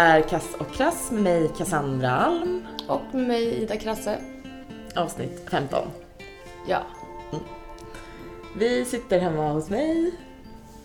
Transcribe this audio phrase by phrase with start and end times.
[0.00, 2.66] Är Kass och Krass med mig Cassandra Alm.
[2.88, 4.18] Och med mig Ida Krasse.
[4.94, 5.88] Avsnitt 15.
[6.68, 6.82] Ja.
[8.58, 10.12] Vi sitter hemma hos mig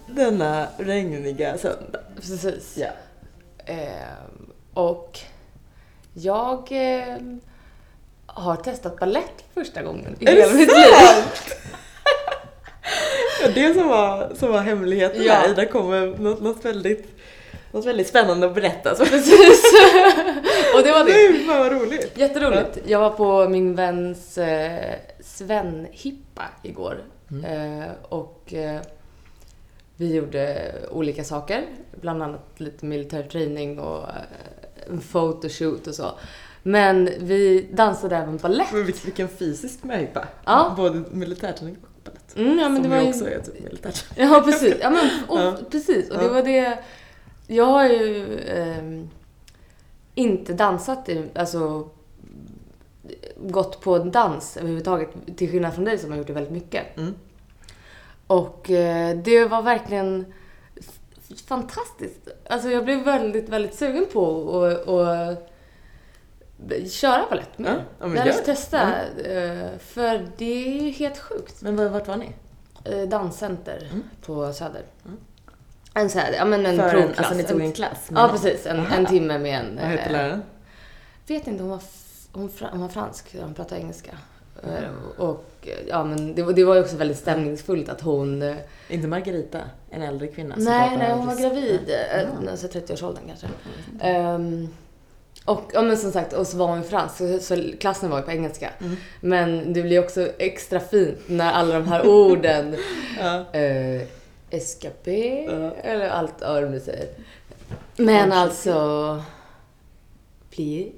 [0.07, 1.99] denna regniga söndag.
[2.15, 2.77] Precis.
[2.77, 2.87] Ja.
[3.65, 5.19] Ehm, och
[6.13, 7.39] jag ehm,
[8.25, 10.93] har testat ballett första gången i Är hela det mitt liv.
[13.41, 15.33] Ja, det som var, som var hemligheten Ja.
[15.33, 17.12] här, Ida kommer något, något, väldigt,
[17.73, 18.95] något väldigt spännande att berätta.
[18.95, 19.05] Så.
[19.05, 19.63] Precis.
[20.75, 21.11] och det var det.
[21.11, 22.17] Nej, fan vad roligt.
[22.17, 22.77] Jätteroligt.
[22.85, 26.97] Jag var på min väns eh, Sven-hippa igår.
[27.31, 27.81] Mm.
[27.81, 28.81] Eh, och eh,
[29.95, 31.65] vi gjorde olika saker.
[32.01, 34.15] Bland annat lite militär träning och eh,
[34.89, 36.11] en photoshoot och så.
[36.63, 38.71] Men vi dansade även balett.
[38.71, 40.27] Men vilken, fysisk möhippa.
[40.45, 40.73] Ja.
[40.77, 42.35] Både militärträning och balett.
[42.35, 44.33] Mm, ja, men som det var ju också är typ militärträning.
[44.33, 44.75] Ja, precis.
[44.81, 45.57] Ja, men, och, Ja.
[45.71, 46.09] precis.
[46.09, 46.77] Och det var det...
[47.47, 49.09] Jag har ju ehm,
[50.15, 51.89] inte dansat, i, alltså
[53.37, 56.97] gått på dans överhuvudtaget, till skillnad från dig som har gjort det väldigt mycket.
[56.97, 57.13] Mm.
[58.27, 60.33] Och eh, det var verkligen
[61.45, 62.27] fantastiskt.
[62.49, 65.49] Alltså jag blev väldigt, väldigt sugen på att att
[66.91, 67.85] köra balett Ja, mer.
[67.99, 68.33] ja, men jag det.
[68.33, 71.61] testa, eh, för det är ju helt sjukt.
[71.61, 72.29] Men var- vart var ni?
[72.83, 74.03] Eh, Danscenter Mm.
[74.25, 74.81] på Söder.
[75.05, 75.17] Mm.
[75.93, 77.17] En så här, ja men en För en, provklass.
[77.17, 78.09] alltså ni tog En- klass?
[78.15, 79.75] Ja precis, en, en timme med en...
[79.75, 80.43] Vad hette eh, läraren?
[81.27, 81.79] Vet inte, hon var,
[82.31, 84.11] hon, hon var fransk, hon pratade engelska.
[84.11, 84.93] Eh, Mm.
[85.17, 88.55] Och eh, ja men det, var- det var ju också väldigt stämningsfullt att hon...
[88.89, 89.59] Inte Margarita,
[89.89, 91.79] en äldre kvinna nej, nej, hon var gravid.
[91.87, 91.93] Ja.
[92.19, 93.47] eh, Alltså 30-årsåldern kanske.
[94.01, 94.67] Ehm,
[95.45, 98.23] och ja, men som sagt, och så var hon fransk, så, så klassen var ju
[98.25, 98.69] på engelska.
[98.81, 98.95] Mm.
[99.21, 102.75] Men det blir också extra fint när alla de här orden,
[103.19, 103.59] Ja.
[103.59, 104.01] eh,
[104.53, 105.71] escapé, Ja.
[105.71, 107.07] eller allt vad de nu säger.
[107.97, 109.21] Men alltså,
[110.49, 110.91] plié.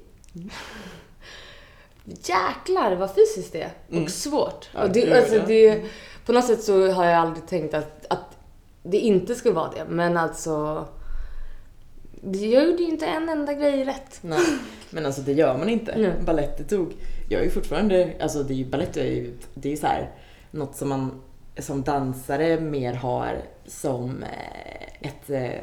[2.04, 4.04] Jäklar vad fysiskt det är Mm.
[4.04, 4.68] och svårt.
[4.74, 5.42] Ja, och det, alltså, ja.
[5.46, 5.82] det,
[6.26, 8.36] på något sätt så har jag aldrig tänkt att, att
[8.82, 9.84] det inte skulle vara det.
[9.88, 10.86] Men alltså,
[12.22, 14.18] jag gjorde ju inte en enda grej rätt.
[14.20, 14.38] Nej,
[14.90, 15.94] men alltså det gör man inte.
[15.98, 16.12] Nej.
[16.24, 16.92] Balett det tog.
[17.28, 19.86] Jag är ju fortfarande, alltså det är ju, balett är ju, det är ju så
[19.86, 20.10] här
[20.50, 21.22] något som man
[21.58, 25.60] som dansare mer har som eh, ett, eh,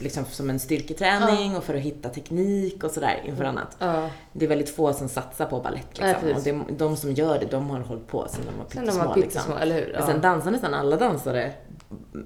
[0.00, 3.76] liksom som en styrketräning och för att hitta teknik och sådär inför annat.
[3.78, 4.10] Ja.
[4.32, 6.28] Det är väldigt få som satsar på balett Ja, liksom.
[6.28, 6.78] och precis.
[6.78, 9.08] de, som gör det, de har hållit på sedan de var Sen de pyttesmå.
[9.08, 9.30] var liksom.
[9.32, 9.92] pyttesmå, eller hur?
[9.98, 11.52] Men sen dansar nästan alla dansare,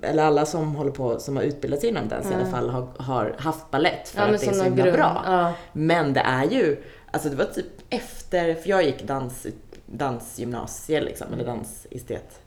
[0.03, 2.89] eller alla som håller på, som har utbildat sig inom dans i alla fall, har,
[2.99, 4.97] har haft ballett för ja, att det är så himla grund.
[4.97, 5.23] bra.
[5.27, 5.53] Ja.
[5.73, 9.47] Men det är ju, alltså det var typ efter, för jag gick dans,
[9.87, 12.42] dansgymnasie liksom, eller dansestet.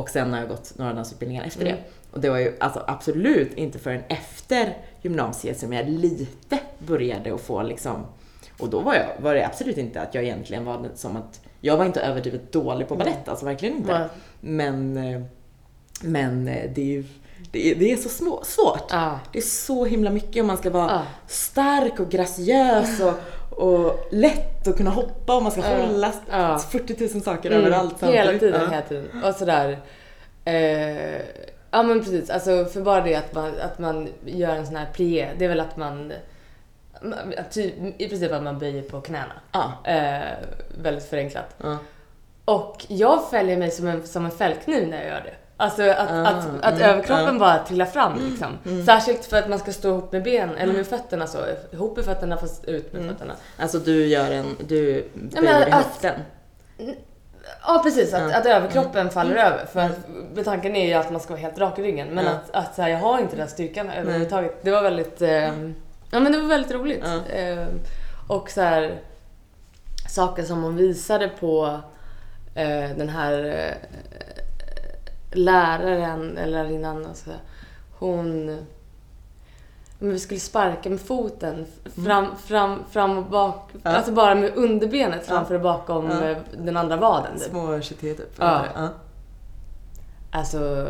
[0.00, 1.72] Och sen har jag gått några dansutbildningar efter Mm.
[1.76, 1.82] det.
[2.12, 7.40] Och det var ju alltså absolut inte förrän efter gymnasiet som jag lite började att
[7.40, 8.06] få liksom,
[8.60, 11.76] och då var, jag, var det absolut inte att jag egentligen var som att, jag
[11.76, 13.98] var inte överdrivet dålig på ballett, alltså verkligen inte.
[13.98, 14.08] Nej.
[14.40, 15.20] Men, eh,
[16.02, 17.04] men eh, det är ju,
[17.52, 18.86] det är, det är så små, svårt.
[18.90, 19.20] Ja.
[19.32, 21.02] Det är så himla mycket om man ska vara Ja.
[21.26, 23.14] stark och graciös och,
[23.50, 25.86] och lätt att kunna hoppa och man ska Ja.
[25.86, 26.58] hålla Ja.
[26.58, 28.40] 40 000 saker Mm, överallt Hela samtidigt.
[28.40, 28.70] tiden, Ja.
[28.70, 29.24] hela tiden.
[29.24, 29.78] Och sådär.
[30.44, 31.20] Eh,
[31.70, 34.86] ja men precis, alltså för bara det att man, att man gör en sån här
[34.92, 36.12] plié, det är väl att man
[37.50, 39.32] typ, i princip att man böjer på knäna.
[39.52, 39.72] Ja.
[39.84, 40.20] Eh,
[40.82, 41.56] väldigt förenklat.
[42.44, 45.34] Och jag fäller mig som en, som en fällkniv när jag gör det.
[45.60, 47.38] Alltså att, Ah, att, att mm, överkroppen ja.
[47.38, 48.84] bara trillar fram liksom.
[48.86, 51.38] Särskilt för att man ska stå ihop med ben, eller med fötterna så.
[51.72, 53.34] Ihop med fötterna fast ut med fötterna.
[53.58, 56.14] Alltså du gör en, du men böjer i att- höften.
[57.66, 58.36] Ja precis, att, Ja.
[58.38, 59.66] att överkroppen faller över.
[59.72, 62.08] För att, tanken är ju att man ska vara helt rak i ryggen.
[62.08, 62.30] Men Ja.
[62.30, 64.58] att, att så här, jag har inte den styrkan överhuvudtaget.
[64.62, 65.30] Det var väldigt, eh,
[66.10, 67.04] ja men det var väldigt roligt.
[67.28, 67.34] Ja.
[67.36, 67.66] Eh,
[68.28, 69.00] och så här,
[70.08, 71.80] saker som hon visade på
[72.54, 73.74] eh, den här eh,
[75.32, 77.30] läraren, eller lärarinnan, alltså,
[77.98, 78.58] hon
[80.02, 81.66] men vi skulle sparka med foten
[82.04, 83.70] fram, fram, fram och bak.
[83.82, 83.90] Ja.
[83.90, 86.28] Alltså bara med underbenet framför och bakom Ja.
[86.28, 87.38] eh, den andra vaden.
[87.38, 87.50] typ.
[87.50, 88.32] Små 23 typ.
[88.38, 88.64] Ja.
[88.74, 88.88] ja.
[90.32, 90.88] Alltså,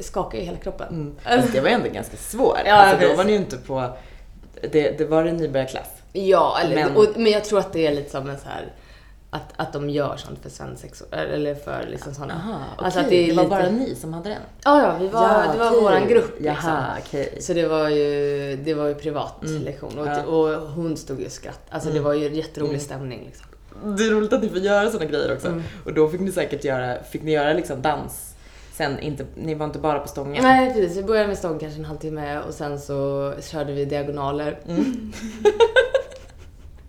[0.00, 0.88] skakar i hela kroppen.
[0.88, 1.14] Mm.
[1.24, 2.58] Alltså, det var ändå ganska svårt.
[2.66, 3.96] Ja, alltså, då var ni ju inte på,
[4.72, 5.90] det, det var en nybörjarklass.
[6.12, 6.96] Ja, eller, Men- men...
[6.96, 8.72] Och, men jag tror att det är lite som en så här
[9.32, 12.42] att, att de gör sånt för svensex eller för liksom såna.
[12.46, 12.84] Jaha, okej.
[12.84, 14.38] Alltså att det, det var lite- bara ni som hade den?
[14.64, 15.80] Ja, ja, vi var, Ja, det var okej.
[15.82, 16.46] våran grupp liksom.
[16.70, 17.38] Jaha, okej.
[17.40, 19.62] Så det var ju, det var ju privat Mm.
[19.62, 20.22] lektion och, Ja.
[20.24, 21.60] och hon stod ju och skratt.
[21.70, 22.04] Alltså det Mm.
[22.04, 22.80] var ju en jätterolig Mm.
[22.80, 23.46] stämning liksom.
[23.96, 25.48] Det är roligt att ni får göra sådana grejer också.
[25.48, 25.62] Mm.
[25.84, 28.26] Och då fick ni säkert göra, fick ni göra liksom dans
[28.72, 30.42] Sen, inte, ni var inte bara på stången?
[30.42, 34.58] Nej precis, vi började med stång kanske en halvtimme och sen så körde vi diagonaler.
[34.68, 35.12] Mm.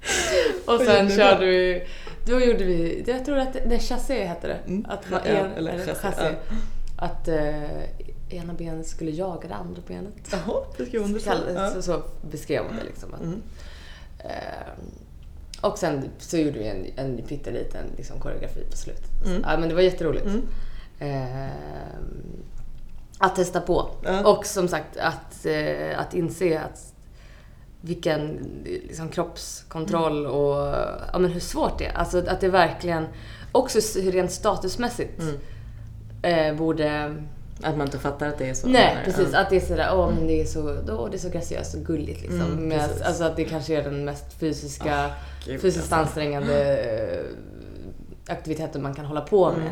[0.65, 1.83] och sen körde vi,
[2.25, 4.59] då gjorde vi, jag tror att det chassé hette det.
[4.67, 4.85] Mm.
[4.89, 6.35] Att man, Ja, en, eller eller chassé, chassé.
[6.97, 7.83] Att eh,
[8.29, 10.13] ena benet skulle jaga det andra benet.
[10.31, 11.31] Jaha, det skrev hon det så.
[11.55, 11.69] Ja.
[11.71, 12.01] så, så
[12.31, 13.13] beskrev hon det liksom.
[13.13, 13.41] Att, Mm.
[14.19, 19.25] eh, och sen så gjorde vi en, en pytteliten liksom, koreografi på slutet.
[19.25, 19.41] Mm.
[19.47, 20.25] Ja, men det var jätteroligt.
[20.25, 20.41] Mm.
[20.99, 21.51] Eh,
[23.17, 23.89] att testa på.
[24.03, 24.27] Ja.
[24.37, 26.90] Och som sagt att, eh, att inse att
[27.81, 30.75] vilken liksom, kroppskontroll och
[31.13, 31.93] ja, men hur svårt det är.
[31.93, 33.07] Alltså att det verkligen,
[33.51, 36.49] också rent statusmässigt, Mm.
[36.51, 37.15] eh, borde...
[37.63, 38.67] Att man inte fattar att det är så.
[38.67, 39.11] Nej, du?
[39.11, 39.29] precis.
[39.33, 39.39] Ja.
[39.39, 41.81] Att det är sådär, åh men det är så, då, det är så graciöst och
[41.81, 42.41] gulligt liksom.
[42.41, 43.01] Mm, precis.
[43.01, 45.09] alltså att det kanske är den mest fysiska,
[45.45, 45.95] Gud, fysiskt alltså.
[45.95, 47.23] ansträngande eh,
[48.33, 49.71] aktiviteten man kan hålla på med.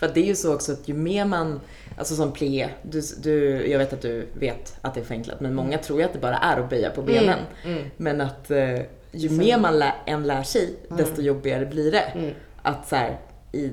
[0.00, 0.06] Mm.
[0.06, 1.60] För att det är ju så också att ju mer man,
[1.98, 5.54] alltså som plié, du, du, jag vet att du vet att det är förenklat, men
[5.54, 7.38] många tror ju att det bara är att böja på benen.
[7.64, 8.80] Mm, mm, Men att eh,
[9.12, 12.00] ju Så- mer man lär, än lär sig, desto jobbigare blir det.
[12.14, 12.30] mm,
[12.62, 13.18] Att så här,
[13.52, 13.70] i,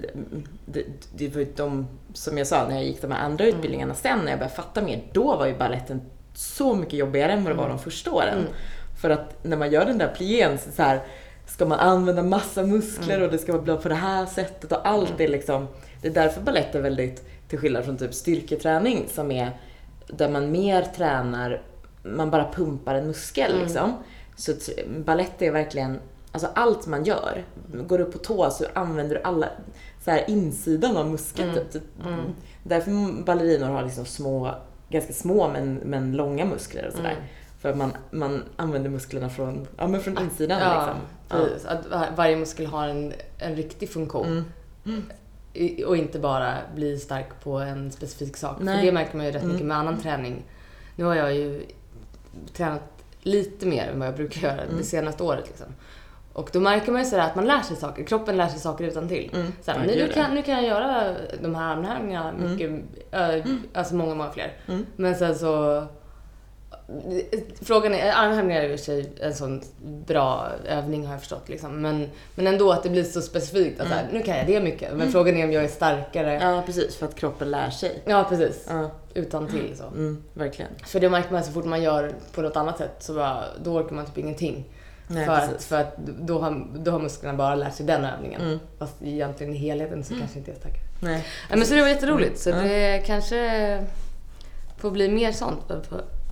[0.65, 0.83] det,
[1.17, 3.55] det var de, som jag sa, när jag gick de här andra Mm.
[3.55, 6.01] utbildningarna sen, när jag började fatta mer, då var ju balletten
[6.33, 8.37] så mycket jobbigare än vad det var de första åren.
[8.39, 8.51] Mm.
[9.01, 11.01] För att när man gör den där plién så, så här,
[11.47, 13.25] ska man använda massa muskler Mm.
[13.25, 15.67] och det ska vara på det här sättet och allt är liksom,
[16.01, 19.51] det är därför balett är väldigt, till skillnad från typ styrketräning som är
[20.07, 21.61] där man mer tränar,
[22.03, 23.63] man bara pumpar en muskel Mm.
[23.63, 23.93] liksom.
[24.35, 25.99] Så t- balett är verkligen,
[26.31, 27.43] alltså allt man gör,
[27.87, 29.47] går du upp på tå så använder du alla,
[30.05, 31.63] så här insidan av muskeln Mm.
[31.63, 31.71] typ.
[31.73, 32.05] typ.
[32.05, 32.19] Mm.
[32.63, 34.55] Därför ballerinor har liksom små,
[34.89, 37.11] ganska små men, men långa muskler och sådär.
[37.11, 37.23] Mm.
[37.59, 41.01] För man, man använder musklerna från, ja, men från insidan Ja, liksom.
[41.49, 41.65] precis.
[41.65, 44.45] Att var- varje muskel har en, en riktig funktion.
[44.85, 45.03] Mm.
[45.85, 48.57] Och inte bara bli stark på en specifik sak.
[48.59, 48.77] Nej.
[48.79, 49.53] För det märker man ju rätt Mm.
[49.53, 50.43] mycket med annan träning.
[50.95, 51.61] Nu har jag ju
[52.53, 52.81] tränat
[53.21, 54.77] lite mer än vad jag brukar göra Mm.
[54.77, 55.47] det senaste året.
[55.47, 55.67] Liksom.
[56.33, 58.03] Och då märker man ju sådär att man lär sig saker.
[58.03, 59.31] Kroppen lär sig saker utan till.
[59.33, 59.53] Mm.
[59.61, 62.51] Så här, Ja, nu, kan, nu kan jag göra de här armhävningarna Mm.
[62.51, 62.71] mycket,
[63.13, 64.53] äh, alltså många, många fler.
[64.67, 64.85] Mm.
[64.95, 65.83] Men sen så...
[67.61, 69.61] Frågan är, armhävningar är i och för sig en sån
[70.07, 71.49] bra övning har jag förstått.
[71.49, 71.81] Liksom.
[71.81, 73.81] Men, men ändå att det blir så specifikt.
[73.81, 74.93] Att så här, nu kan jag det mycket.
[74.93, 76.33] Men frågan är om jag är starkare.
[76.33, 76.95] Ja, Ja, precis.
[76.95, 78.01] För att kroppen lär sig.
[78.29, 78.65] precis.
[78.69, 79.83] Ja, Utan till så.
[79.83, 80.71] mm, verkligen.
[80.85, 83.71] För det märker man så fort man gör på något annat sätt så bara, då
[83.75, 84.65] orkar man typ ingenting.
[85.07, 85.67] Nej, för, att, precis.
[85.67, 88.41] för att då har, då har musklerna bara lärt sig den övningen.
[88.41, 88.59] Mm.
[88.79, 90.81] Fast egentligen i helheten så kanske inte är starkare.
[91.01, 91.25] Nej.
[91.49, 92.39] Ja, men så det var jätteroligt.
[92.39, 92.55] Så Ja.
[92.55, 93.83] det kanske
[94.77, 95.71] får bli mer sånt.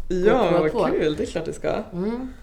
[0.07, 0.85] Ja, vad på.
[0.85, 1.15] kul.
[1.15, 1.83] Det är klart det ska.
[1.93, 2.33] Mm.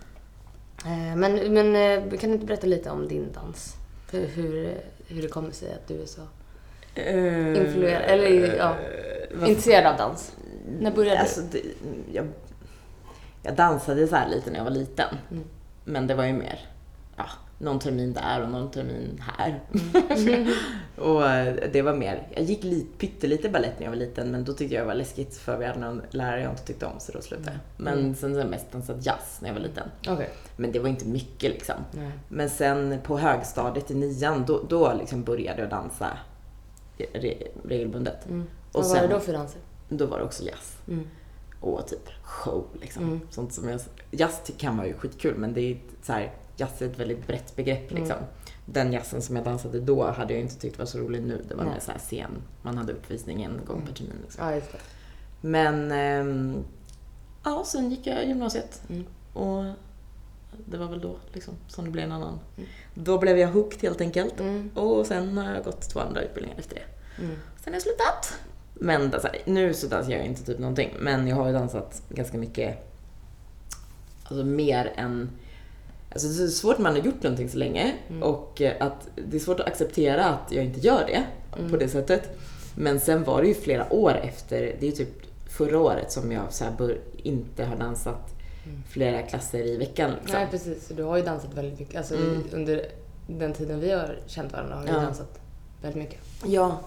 [0.87, 3.76] Eh, Men, men eh, kan du inte berätta lite om din dans?
[4.11, 4.75] Hur, hur,
[5.09, 6.20] hur det kommer sig att du är så
[7.61, 10.32] influerad, eller ja, Eh, vad- intresserad av dans?
[10.81, 11.62] När började Alltså, det,
[12.12, 12.26] jag,
[13.43, 15.17] jag dansade så här lite när jag var liten.
[15.31, 15.44] Mm.
[15.84, 16.60] Men det var ju mer
[17.17, 17.25] ja,
[17.62, 19.60] någon termin där och någon termin här.
[20.10, 20.48] Mm.
[20.96, 24.44] och eh, det var mer, jag gick lite, pyttelite balett när jag var liten men
[24.44, 27.00] då tyckte jag det var läskigt för vi hade någon lärare jag inte tyckte om
[27.00, 27.84] så då slutade jag.
[27.84, 28.14] Men Mm.
[28.14, 29.88] sen så har jag mest dansat jazz när jag var liten.
[30.08, 30.28] Okej.
[30.56, 31.74] Men det var inte mycket liksom.
[31.90, 32.10] Nej.
[32.28, 36.19] Men sen på högstadiet i nian, då, då liksom började jag dansa
[37.12, 37.34] re,
[37.69, 38.26] regelbundet.
[38.28, 38.42] Mm.
[38.42, 39.60] Och Vad var sen- det då för danser?
[39.88, 40.76] Då var det också jazz.
[40.88, 41.06] Mm.
[41.60, 43.02] Och typ show liksom.
[43.04, 43.20] Mm.
[43.31, 46.87] Sånt som jag, jazz kan vara ju skitkul men det är så här, jazz är
[46.87, 48.03] ett väldigt brett begrepp Mm.
[48.03, 48.19] liksom.
[48.67, 51.44] Den jazzen som jag dansade då hade jag inte tyckt var så rolig nu.
[51.49, 51.73] Det var Nej.
[51.73, 52.31] mer så här scen,
[52.63, 54.53] man hade uppvisning en gång per termin liksom.
[54.55, 54.61] Ja.
[55.41, 56.65] Men ehm,
[57.44, 59.05] ja, sen gick jag gymnasiet Mm.
[59.32, 59.65] och
[60.67, 62.39] det var väl då liksom som det blev en annan.
[62.56, 62.69] Mm.
[62.94, 64.41] Då blev jag hooked helt enkelt.
[64.41, 64.71] Mm.
[64.75, 67.23] Och sen har jag gått två andra utbildningar efter det.
[67.23, 67.37] Mm.
[67.37, 68.39] Sen har jag slutat.
[68.75, 70.94] Men alltså, nu så dansar jag inte typ någonting.
[71.01, 72.89] Men jag har ju dansat ganska mycket.
[74.25, 75.31] Alltså mer än...
[76.12, 77.92] Alltså det är svårt när man har gjort någonting så länge.
[78.08, 78.22] Mm.
[78.22, 81.22] Och eh, att det är svårt att acceptera att jag inte gör det
[81.58, 81.70] Mm.
[81.70, 82.22] på det sättet.
[82.76, 85.08] Men sen var det ju flera år efter, det är typ
[85.50, 88.28] förra året som jag så bör, inte har dansat
[88.66, 88.82] Mm.
[88.90, 90.10] flera klasser i veckan.
[90.10, 90.38] Liksom.
[90.38, 90.88] Nej, precis.
[90.88, 91.96] Du har ju dansat väldigt mycket.
[91.96, 92.42] Alltså, Mm.
[92.52, 92.86] Under
[93.26, 94.94] den tiden vi har känt varandra har du Ja.
[95.00, 95.38] dansat
[95.82, 96.19] väldigt mycket.
[96.46, 96.81] Ja,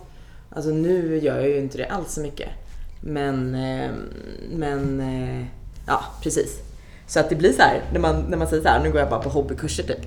[0.50, 2.50] alltså nu gör jag ju inte det alls så mycket.
[3.02, 3.92] Men, eh,
[4.52, 5.46] men eh,
[5.88, 6.60] ja, precis.
[7.08, 9.00] Så att det blir så här, när man, när man säger så här, nu går
[9.00, 10.06] jag bara på hobbykurser typ.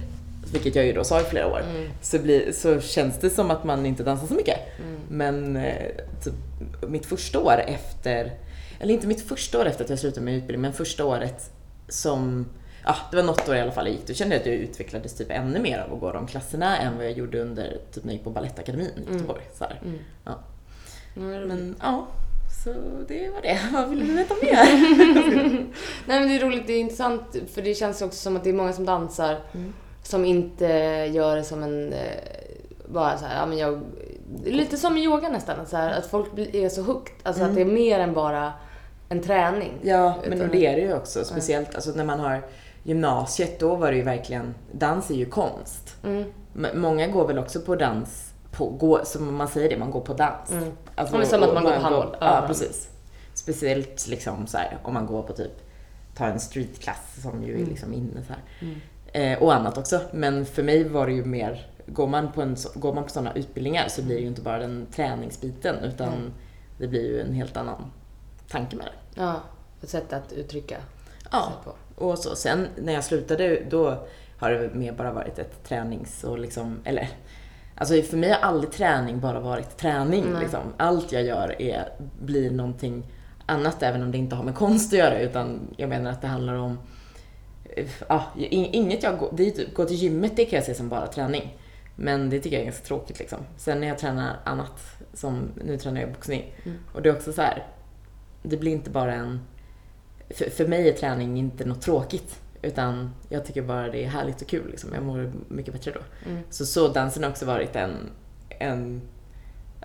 [0.52, 1.60] Vilket jag ju då sa i flera år.
[1.70, 1.90] Mm.
[2.02, 4.58] Så, blir, så känns det som att man inte dansar så mycket.
[4.78, 5.00] Mm.
[5.08, 5.90] Men eh,
[6.24, 6.34] typ,
[6.88, 8.32] mitt första år efter,
[8.80, 11.50] eller inte mitt första år efter att jag slutade med utbildning, men första året
[11.88, 12.46] som,
[12.84, 14.54] ja det var något år i alla fall jag gick, då kände jag att jag
[14.54, 18.04] utvecklades typ ännu mer av att gå de klasserna än vad jag gjorde under, typ
[18.04, 19.12] när jag gick på Balettakademin i Mm.
[19.14, 19.42] Göteborg.
[19.58, 19.80] Så här.
[19.84, 19.98] Mm.
[20.24, 20.38] Ja.
[21.16, 21.48] Mm.
[21.48, 22.06] Men ja,
[22.64, 22.70] så
[23.08, 23.58] det var det.
[23.72, 24.54] Vad vill du veta mer?
[26.06, 28.50] Nej men det är roligt, det är intressant för det känns också som att det
[28.50, 29.72] är många som dansar Mm.
[30.02, 30.66] som inte
[31.12, 31.98] gör det som en, eh,
[32.88, 33.80] bara så här, ja men jag,
[34.44, 37.54] lite som i yoga nästan, att, så här, att folk är så hooked, alltså att
[37.54, 38.52] det är mer än bara
[39.08, 39.72] en träning.
[39.82, 41.24] Ja, men och det är det ju också.
[41.24, 42.42] Speciellt alltså, när man har
[42.82, 45.96] gymnasiet, då var det ju verkligen, dans är ju konst.
[46.04, 46.24] Mm.
[46.74, 48.27] Många går väl också på dans,
[48.58, 50.50] på, gå, som man säger det, man går på dans.
[50.50, 50.72] Mm.
[50.94, 52.16] Alltså, som att och man går på handboll.
[52.20, 52.88] Ja, precis.
[53.34, 55.52] Speciellt liksom så här, om man går på typ,
[56.16, 57.68] ta en streetklass som ju är Mm.
[57.68, 58.42] liksom inne så här.
[59.32, 60.00] Eh, och annat också.
[60.12, 63.34] Men för mig var det ju mer, går man på, en, går man på sådana
[63.34, 66.32] utbildningar så blir det ju inte bara den träningsbiten utan Mm.
[66.78, 67.90] det blir ju en helt annan
[68.50, 69.20] tanke med det.
[69.20, 69.40] Ja,
[69.82, 70.76] ett sätt att uttrycka
[71.30, 71.54] Ja, sig
[71.96, 72.04] på.
[72.04, 72.36] och så.
[72.36, 74.06] Sen när jag slutade då
[74.38, 77.08] har det mer bara varit ett tränings och liksom, eller
[77.78, 80.38] Alltså för mig har aldrig träning bara varit träning.
[80.40, 80.60] Liksom.
[80.76, 81.88] Allt jag gör är,
[82.20, 83.02] blir någonting
[83.46, 86.28] annat även om det inte har med konst att göra utan jag menar att det
[86.28, 86.78] handlar om
[87.76, 90.74] eh, Ja, in- inget jag går, det typ, gå till gymmet det kan jag se
[90.74, 91.58] som bara träning.
[91.96, 93.38] Men det tycker jag är ganska tråkigt liksom.
[93.56, 94.80] Sen när jag tränar annat,
[95.14, 96.54] som nu tränar jag boxning.
[96.64, 96.78] Mm.
[96.94, 97.66] Och det är också så här.
[98.42, 99.40] det blir inte bara en
[100.30, 102.40] för, för mig är träning inte något tråkigt.
[102.62, 104.70] Utan jag tycker bara det är härligt och kul.
[104.70, 104.90] Liksom.
[104.94, 106.30] Jag mår mycket bättre då.
[106.30, 106.42] Mm.
[106.50, 107.96] Så så dansen har också varit en,
[108.48, 109.02] en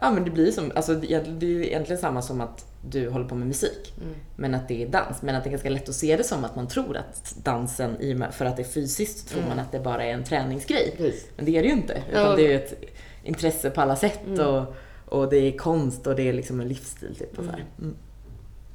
[0.02, 3.26] Ja men det blir som, alltså det är ju egentligen samma som att du håller
[3.26, 3.94] på med musik.
[4.02, 4.14] Mm.
[4.36, 5.22] Men att det är dans.
[5.22, 8.02] Men att det är ganska lätt att se det som att man tror att dansen,
[8.02, 9.50] i för att det är fysiskt, tror Mm.
[9.50, 10.94] man att det bara är en träningsgrej.
[10.98, 11.28] Precis.
[11.36, 12.04] Men det är det ju inte.
[12.12, 12.36] Utan Ja.
[12.36, 12.84] det är ju ett
[13.24, 14.20] intresse på alla sätt.
[14.28, 14.48] Mm.
[14.48, 14.76] Och,
[15.06, 17.16] och det är konst och det är liksom en livsstil.
[17.16, 17.66] Typ, och så här.
[17.80, 17.96] Mm.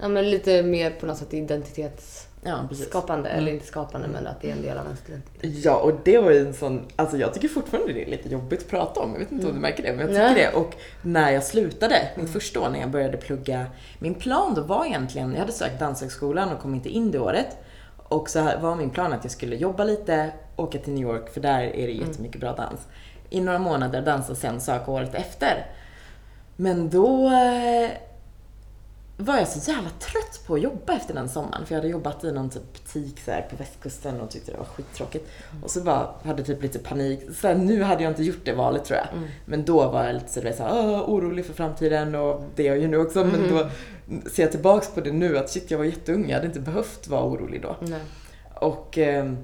[0.01, 2.89] Ja men lite mer på något sätt identitetsskapande, Ja, precis.
[3.27, 5.65] eller inte skapande men att det är en del av ens identitet.
[5.65, 8.61] Ja, och det var ju en sån, alltså jag tycker fortfarande det är lite jobbigt
[8.61, 9.13] att prata om.
[9.13, 10.51] Jag vet inte om du märker det, men jag tycker Nej.
[10.53, 10.59] det.
[10.59, 13.67] Och när jag slutade, mitt första år när jag började plugga,
[13.99, 17.57] min plan då var egentligen, jag hade sökt Danshögskolan och kom inte in det året.
[17.97, 21.41] Och så var min plan att jag skulle jobba lite, åka till New York, för
[21.41, 22.81] där är det jättemycket bra dans.
[23.31, 25.67] I några månader dansa och sen söka året efter.
[26.57, 27.91] Men då eh,
[29.21, 31.67] var jag så jävla trött på att jobba efter den sommaren.
[31.67, 34.59] För jag hade jobbat i någon typ butik så här på västkusten och tyckte det
[34.59, 35.29] var skittråkigt.
[35.63, 37.21] Och så bara hade typ lite panik.
[37.41, 39.09] Så här, nu hade jag inte gjort det valet tror jag.
[39.17, 39.29] Mm.
[39.45, 42.43] Men då var jag lite så, du vet, så här, "Åh, orolig för framtiden och
[42.57, 43.25] det är jag ju nu också.
[43.25, 43.69] Men då
[44.31, 46.29] ser jag tillbaks på det nu att shit jag var jätteung.
[46.29, 47.77] Jag hade inte behövt vara orolig då.
[48.55, 49.37] Och, ehm,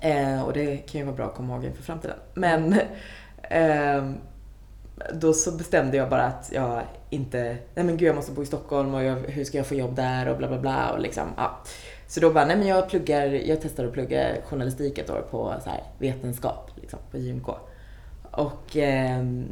[0.00, 2.16] eh, och det kan ju vara bra att komma ihåg inför framtiden.
[2.34, 2.74] Men
[3.42, 4.14] ehm,
[5.14, 8.46] då så bestämde jag bara att jag inte, nej men gud jag måste bo i
[8.46, 11.28] Stockholm och jag, hur ska jag få jobb där och bla bla bla och liksom,
[11.36, 11.62] ja.
[12.08, 15.54] Så då bara, nej men jag pluggar, jag testar att plugga journalistik ett år på
[15.64, 17.48] så här, vetenskap, liksom, på JMK.
[18.30, 19.44] Och ehm,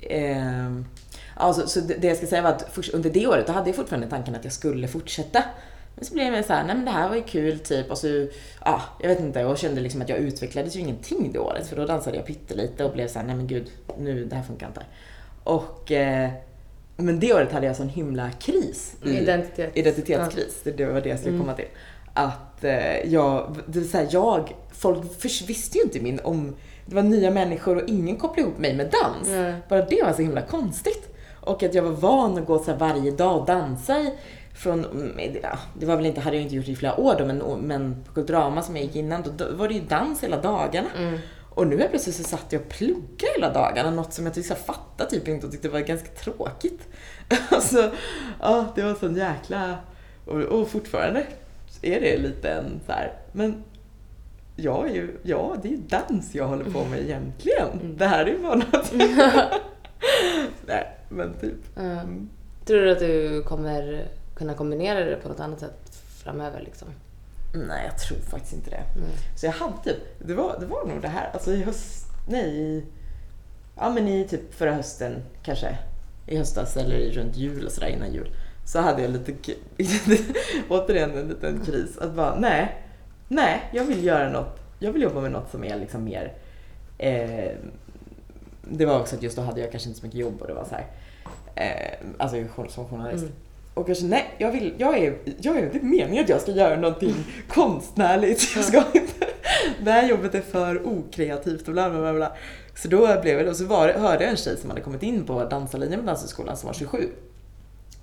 [0.00, 0.70] eh,
[1.36, 4.08] ja, så, det, jag ska säga var att under det året, då hade jag fortfarande
[4.08, 5.42] tanken att jag skulle fortsätta.
[5.96, 7.98] Men så blev jag så här, nej men det här var ju kul typ och
[7.98, 8.26] så,
[8.64, 11.76] ja, jag vet inte, jag kände liksom att jag utvecklades ju ingenting det året för
[11.76, 14.66] då dansade jag pyttelite och blev så här, nej men gud, nu, det här funkar
[14.66, 14.82] inte.
[15.44, 16.30] Och, eh,
[16.96, 18.94] men det året hade jag sån himla kris.
[19.04, 19.70] i- Identitet.
[19.76, 20.60] identitetskris.
[20.64, 21.46] Det, det var det jag skulle Mm.
[21.46, 21.68] komma till.
[22.14, 25.02] Att eh, jag, det vill säga jag, folk
[25.46, 28.86] visste ju inte min om, det var nya människor och ingen kopplade ihop mig med
[29.02, 29.28] dans.
[29.28, 29.54] Nej.
[29.68, 31.08] Bara det var så himla konstigt.
[31.40, 34.12] Och att jag var van att gå så här varje dag och dansa i,
[34.56, 37.26] från, mm, ja, det var väl inte, hade jag inte gjort i flera år då,
[37.26, 40.40] men, men på Kulturama som jag gick innan, då, då var det ju dans hela
[40.40, 40.88] dagarna.
[40.98, 41.18] Mm.
[41.50, 44.52] Och nu helt plötsligt så satt jag och pluggade hela dagarna, något som jag tyckte
[44.52, 46.88] jag fattade typ inte och tyckte var ganska tråkigt.
[47.50, 47.90] alltså,
[48.40, 49.78] ja, det var sån jäkla...
[50.24, 51.26] Och, och fortfarande
[51.82, 53.64] är det lite en så här, men
[54.56, 57.96] jag är ju, ja, det är ju dans jag håller på med egentligen.
[57.96, 58.92] Det här är ju bara något...
[60.66, 61.78] Nej, men typ.
[61.78, 62.28] Mm.
[62.66, 66.88] Tror du att du kommer kunna kombinera det på något annat sätt framöver liksom?
[67.54, 68.82] Nej, jag tror faktiskt inte det.
[68.96, 69.10] Nej.
[69.36, 72.56] Så jag hade typ, det var, det var nog det här, alltså i höst, nej,
[72.56, 72.84] i,
[73.76, 75.78] ja men i typ förra hösten kanske,
[76.26, 78.30] i höstas eller i runt jul och sådär innan jul,
[78.64, 79.32] så hade jag lite,
[80.68, 82.82] återigen en liten kris, att bara nej,
[83.28, 86.32] nej, jag vill göra något, jag vill jobba med något som är liksom mer,
[86.98, 87.52] eh,
[88.70, 90.54] det var också att just då hade jag kanske inte så mycket jobb och det
[90.54, 90.86] var så här,
[91.54, 93.24] eh, alltså som journalist.
[93.24, 93.36] Mm.
[93.76, 96.50] Och kanske nej, jag vill, jag är, jag är, det är meningen att jag ska
[96.52, 97.14] göra någonting
[97.48, 98.56] konstnärligt.
[98.56, 99.26] Jag ska inte,
[99.80, 102.32] det här jobbet är för okreativt och bla bla bla.
[102.74, 105.24] Så då blev det, och så var hörde jag en tjej som hade kommit in
[105.24, 107.08] på dansarlinjen på Danshögskolan som var 27.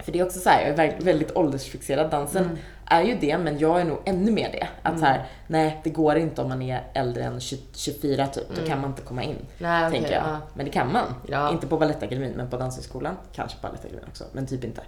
[0.04, 2.12] för det är också så här, jag är väldigt åldersfixerad.
[2.12, 2.58] Dansen Mm.
[2.86, 4.68] är ju det, men jag är nog ännu mer det.
[4.82, 8.44] Att så här, nej det går inte om man är äldre än 20, 24 typ.
[8.62, 9.36] Då kan man inte komma in.
[9.58, 10.24] Nej, tänker jag.
[10.24, 10.38] ja.
[10.54, 11.06] Men det kan man.
[11.28, 11.52] Ja.
[11.52, 13.16] Inte på Balettakademin, men på Danshögskolan.
[13.36, 14.82] Kanske på Balettakademin också, men typ inte.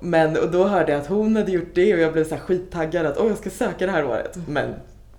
[0.00, 2.42] Men och då hörde jag att hon hade gjort det och jag blev så här
[2.42, 4.36] skittaggad att åh jag ska söka det här året.
[4.36, 4.52] Mm.
[4.54, 4.74] Men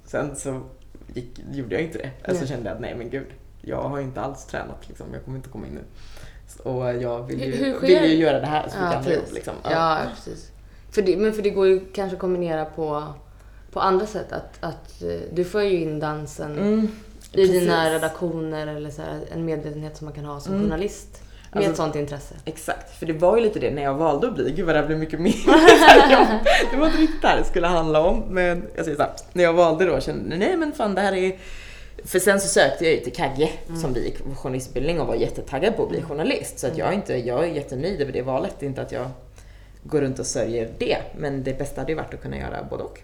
[0.05, 0.62] sen så
[1.13, 2.10] gick, gjorde jag inte det.
[2.27, 2.48] Alltså Nej.
[2.50, 3.27] kände jag att nej men gud,
[3.62, 5.05] jag har inte alls tränat liksom.
[5.13, 5.81] Jag kommer inte komma in nu.
[6.63, 9.05] Och jag vill ju, Hur- hur sker- vill ju göra det här så Ja, ihop
[9.05, 9.34] precis.
[9.34, 9.53] liksom.
[9.63, 10.51] Ja, precis.
[10.91, 13.03] För det, men för det går ju kanske att kombinera på,
[13.72, 14.31] på andra sätt.
[14.31, 16.88] Att, att eh, du får ju in dansen Mm,
[17.31, 17.51] i precis.
[17.60, 20.63] dina redaktioner eller så här, en medvetenhet som man kan ha som Mm.
[20.65, 21.22] journalist.
[21.51, 22.36] Med Alltså- ett sånt intresse.
[22.46, 24.80] Exakt, för det var ju lite det när jag valde att bli, gud vad det
[24.80, 25.34] här blev mycket mer.
[26.72, 29.12] Det var inte riktigt det här det skulle handla om, men jag säger så här,
[29.34, 31.38] när jag valde då kände jag, nej men fan det här är
[32.06, 33.50] för sen så sökte jag ju till Kagge
[33.82, 36.60] som vi gick journalistutbildning och var jättetaggad på att bli journalist.
[36.60, 38.56] Så att jag, är inte, jag är jättenöjd över det valet.
[38.60, 39.10] Det är inte att jag
[39.84, 40.98] går runt och sörjer det.
[41.18, 43.00] Men det bästa hade ju varit att kunna göra både och.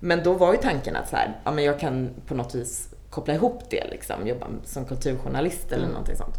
[0.00, 2.88] Men då var ju tanken att så här, ja, men jag kan på något vis
[3.10, 6.34] koppla ihop det, liksom, jobba som kulturjournalist eller någonting sånt.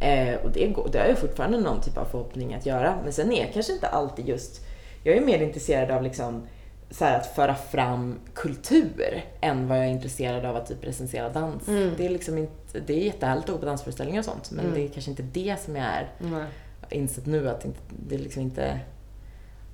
[0.00, 2.98] Eh, och det, det har jag fortfarande någon typ av förhoppning att göra.
[3.04, 4.66] Men sen är jag kanske inte alltid just...
[5.02, 6.46] Jag är mer intresserad av liksom,
[6.90, 11.28] så här, att föra fram kultur än vad jag är intresserad av att typ recensera
[11.28, 11.68] dans.
[11.68, 11.90] Mm.
[11.96, 14.74] Det, är liksom inte, det är jättehärligt att gå på dansföreställningar och sånt, men Mm.
[14.78, 16.44] det är kanske inte det som jag är Mm.
[16.90, 17.66] insett nu att
[18.08, 18.80] det är liksom inte...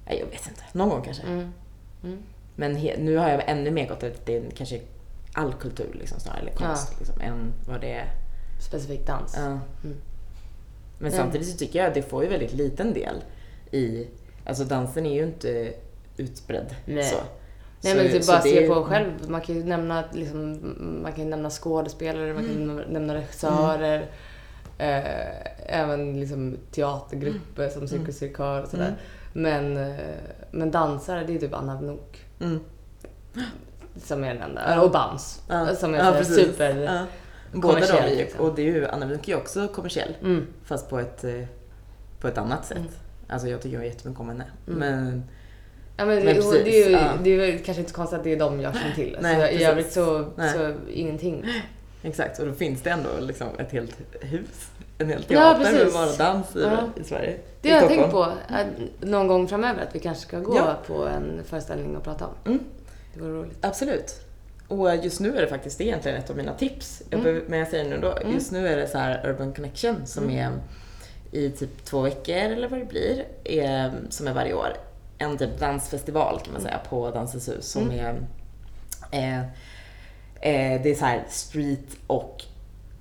[0.07, 0.63] Nej, jag vet inte.
[0.73, 1.23] Någon gång kanske.
[1.23, 1.53] Mm.
[2.05, 2.19] Mm.
[2.57, 4.81] Men he, nu har jag ännu mer gått att det är kanske
[5.33, 8.07] all kultur liksom, snarare, eller konst, liksom, än vad det är.
[8.61, 9.37] Specifik dans.
[9.39, 9.59] Ja.
[10.99, 11.13] Mm.
[11.13, 11.25] Men Mm.
[11.25, 13.15] samtidigt så tycker jag att det får ju väldigt liten del
[13.71, 14.07] i...
[14.47, 15.73] Alltså dansen är ju inte
[16.17, 16.75] utbredd.
[16.85, 17.05] Nej.
[17.05, 17.17] Så.
[17.81, 19.11] Nej Så- men typ bara se är- på själv.
[19.29, 20.61] Man kan ju nämna, liksom,
[21.03, 22.77] man kan nämna skådespelare, man kan Mm.
[22.89, 24.07] nämna regissörer.
[24.79, 28.95] Eh, även liksom teatergrupper som Cirkus Cirkör och sådär.
[29.35, 29.73] Mm.
[29.75, 29.97] Men, eh,
[30.51, 31.79] men dansare, det är typ Anna
[32.41, 32.61] Mm.
[34.03, 34.61] som är den enda.
[34.83, 34.93] Och.
[35.49, 35.75] Ja.
[35.75, 37.07] Som är Ja, super...
[37.57, 37.61] Ja.
[37.63, 38.41] Båda de är ju, liksom.
[38.41, 40.15] och det är ju, Anna Wink är ju också kommersiell.
[40.23, 40.47] Mm.
[40.65, 41.33] Fast på ett, eh,
[42.21, 42.77] på ett annat sätt.
[42.77, 42.91] Mm.
[43.29, 44.45] Alltså jag tycker jag jättemycket om henne.
[44.67, 44.79] Mm.
[44.79, 45.25] Men
[45.99, 47.11] Ja, men, Men det, precis, det, är ju, ja.
[47.23, 49.19] det är väl kanske inte konstigt att det är de jag känner till.
[49.21, 50.53] Nej, så I övrigt så, Nej.
[50.53, 51.45] så ingenting.
[52.03, 55.73] Exakt, och då finns det ändå liksom ett helt hus, en hel Ja, teater med
[55.81, 55.95] precis.
[55.95, 57.01] bara dans i, Ja.
[57.01, 57.37] i Sverige.
[57.63, 58.33] Det har jag tänkt på
[59.01, 60.77] någon gång framöver, att vi kanske ska gå Ja.
[60.87, 62.33] på en föreställning och prata om.
[62.45, 62.59] Mm.
[63.15, 63.59] Det vore roligt.
[63.61, 64.21] Absolut.
[64.69, 67.03] Och just nu är det faktiskt det egentligen ett av mina tips.
[67.11, 67.25] Jag Mm.
[67.25, 68.35] behöver, men jag säger nu då, Mm.
[68.35, 70.37] just nu är det så här Urban Connection som Mm.
[70.39, 70.53] är
[71.39, 74.73] i typ två veckor eller vad det blir, är, som är varje år.
[75.19, 78.15] En typ dansfestival kan man säga på Dansens hus som är
[79.11, 79.39] eh,
[80.41, 82.43] eh, det är så här street och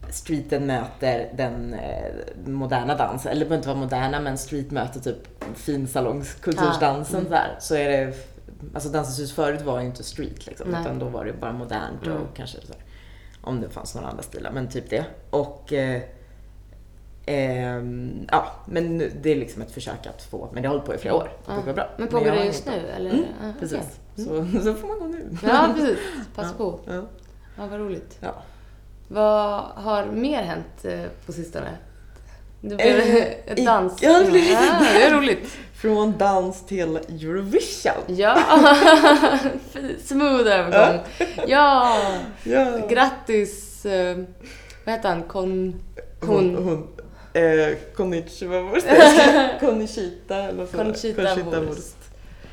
[0.10, 2.12] streeten möter den eh,
[2.46, 5.18] moderna dansen, eller det behöver inte vara moderna men street möter typ
[5.56, 7.30] finsalonskultursdansen Ah, mm.
[7.30, 7.56] så här.
[7.60, 8.14] Så är det,
[8.74, 10.82] alltså Dansens hus förut var ju inte street liksom, Nej.
[10.82, 12.18] utan då var det bara modernt Mm.
[12.22, 12.82] och kanske så här,
[13.42, 15.06] om det fanns några andra stilar, men typ det.
[15.30, 16.02] Och eh,
[17.26, 20.96] ehm, ja, men det är liksom ett försök att få, men det har hållit på
[20.96, 21.24] i flera år.
[21.46, 21.54] Det Ja.
[21.54, 21.90] brukar vara bra.
[21.98, 22.72] Men pågår det just nu?
[22.96, 23.10] Eller?
[23.12, 23.78] Mm, Ja, Precis.
[24.14, 24.26] okej.
[24.26, 25.38] Så, så får man gå nu.
[25.44, 25.98] Ja, precis.
[26.36, 26.58] Passa Ja.
[26.58, 26.80] på.
[26.86, 27.04] Ja.
[27.58, 28.18] Ja, vad roligt.
[28.20, 28.36] Ja.
[29.08, 31.70] Vad har mer hänt eh, på sistone?
[32.70, 34.02] Det blev Eh, i- dans.
[34.02, 34.60] ja, det blev ja,
[34.94, 35.58] det är roligt.
[35.82, 37.94] Från dans till Eurovision.
[38.08, 38.38] Ja,
[40.06, 41.00] smooth övergång.
[41.48, 41.98] Ja,
[42.44, 42.66] Ja.
[42.90, 43.86] grattis.
[43.86, 44.18] eh,
[44.86, 45.24] Vad heter han?
[45.24, 45.76] Kon...
[46.22, 46.64] Hon, Hon.
[46.64, 46.88] hon
[47.44, 48.88] eh, Konnichiwa Wurst.
[49.60, 50.78] Konnichita eller så.
[50.78, 51.70] Conchita Wurst.
[51.70, 51.96] Wurst.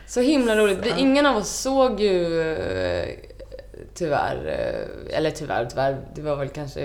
[0.07, 0.79] Så himla roligt.
[0.83, 3.09] Vi, ingen av oss såg ju eh,
[3.95, 6.81] tyvärr, eh, eller tyvärr, tyvärr, det var väl kanske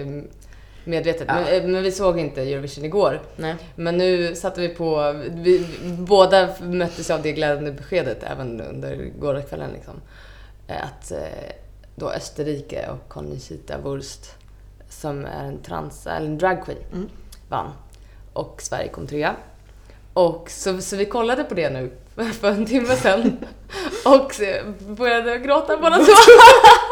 [0.88, 1.34] medvetet, Ja.
[1.34, 3.22] men, eh, men vi såg inte Eurovision igår.
[3.36, 3.56] Nej.
[3.76, 9.70] Men nu satte vi på, vi, båda möttes av det glädjande beskedet även under gårdagskvällen
[9.74, 9.94] liksom.
[10.68, 11.18] eh, Att eh,
[11.96, 14.26] då Österrike och Conchita Wurst,
[14.90, 17.10] som är en trans, eller en dragqueen, Mm.
[17.50, 17.70] vann.
[18.34, 19.36] Och Sverige kom trea.
[20.14, 21.92] Och så, så vi kollade på det nu
[22.34, 23.38] för en timme sedan
[24.06, 24.32] och
[24.96, 26.04] började gråta båda två.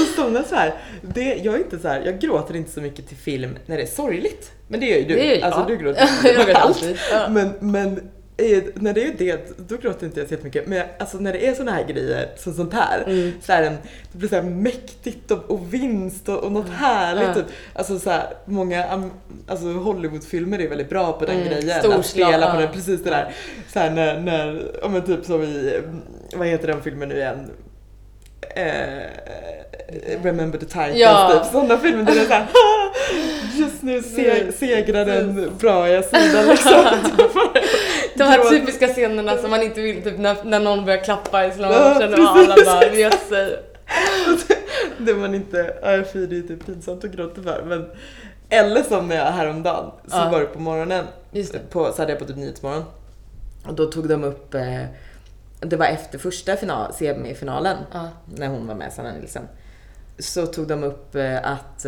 [0.00, 3.08] Alltså sådana så här, det, jag är inte så här, jag gråter inte så mycket
[3.08, 4.52] till film när det är sorgligt.
[4.68, 5.14] Men det gör ju du.
[5.14, 5.42] Det.
[5.42, 6.84] Alltså du gråter gråter allt.
[7.12, 7.28] Ja.
[7.28, 10.66] Men, men eh, när det är det, då gråter inte jag så jättemycket.
[10.66, 13.32] Men alltså när det är såna här grejer, som sånt här, Mm.
[13.42, 13.76] så här en,
[14.12, 17.26] det blir så här mäktigt och, och vinst och, och något härligt.
[17.28, 17.34] Ja.
[17.34, 17.44] Typ.
[17.74, 19.10] Alltså så här, många
[19.46, 21.70] alltså Hollywoodfilmer är väldigt bra på den Mm, grejen.
[21.70, 22.60] Att storslag, spela på ja.
[22.60, 23.32] den, precis det där.
[23.72, 26.02] Så här när, när, ja men typ som i, mm,
[26.34, 27.50] vad heter den filmen nu igen?
[28.56, 29.02] Eh,
[30.22, 31.40] Remember the Titans, Ja.
[31.42, 31.52] typ.
[31.52, 32.46] Sådana filmer där det är såhär
[33.58, 36.72] Just nu se, segrar den bra sidan liksom.
[38.14, 41.50] De här typiska scenerna som man inte vill, typ när, när någon börjar klappa i
[41.52, 43.58] slow motion och alla bara vet sig.
[44.98, 47.86] det man inte, ja fy det är typ pinsamt att gråta för men
[48.48, 50.28] eller som när jag häromdagen så Ja.
[50.32, 51.58] var det på morgonen, Just det.
[51.70, 52.84] på, så hade jag på typ Nyhetsmorgon
[53.66, 54.82] och då tog de upp, eh,
[55.60, 58.08] det var efter första final, semifinalen Ja.
[58.34, 59.48] när hon var med, Sanna Nilsson.
[60.18, 61.84] Så tog de upp eh, att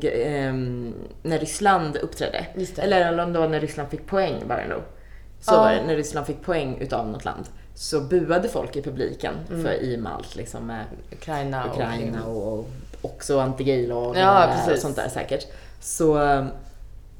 [0.00, 2.46] ge- ehm, när Ryssland uppträdde,
[2.78, 4.82] eller om det var när Ryssland fick poäng var det nog.
[5.40, 5.58] Så Ja.
[5.62, 7.44] var det, när Ryssland fick poäng utav något land.
[7.74, 9.62] Så buade folk i publiken Mm.
[9.64, 11.70] för i Malt liksom med Ukraina och...
[11.76, 12.68] Ukraina och, och
[13.02, 15.46] också anti-gay-lag Ja, och sånt där säkert.
[15.80, 16.54] Så ehm, så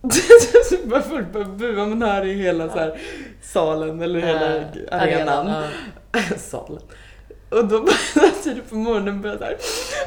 [0.85, 2.99] bara folk började bua, men här i hela så här,
[3.43, 5.47] salen eller hela Eh, arenan.
[6.13, 6.21] ja.
[6.39, 6.83] salen.
[7.51, 9.57] Och då bara tidigt på morgonen började såhär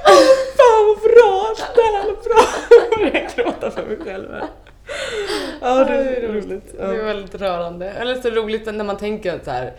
[0.06, 0.26] Åh
[0.58, 2.46] fan vad bra, det här är bra!
[2.92, 4.44] Jag började gråta för mig själv här.
[5.62, 6.74] Ja det är roligt.
[6.78, 7.90] Det är väldigt rörande.
[7.90, 9.74] Eller så roligt när man tänker att så här,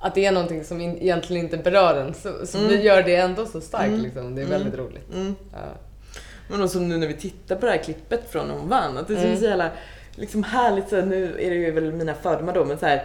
[0.00, 2.80] att det är någonting som egentligen inte berör en så, så Mm.
[2.80, 4.00] gör det ändå så starkt Mm.
[4.00, 4.34] liksom.
[4.34, 4.58] Det är Mm.
[4.58, 5.14] väldigt roligt.
[5.14, 5.34] Mm.
[5.52, 5.58] Ja.
[6.48, 9.08] Men också nu när vi tittar på det här klippet från när hon vann, att
[9.08, 9.36] det är Mm.
[9.38, 9.70] så jävla
[10.14, 13.02] liksom härligt, så här, nu är det ju väl mina fördomar då, men så här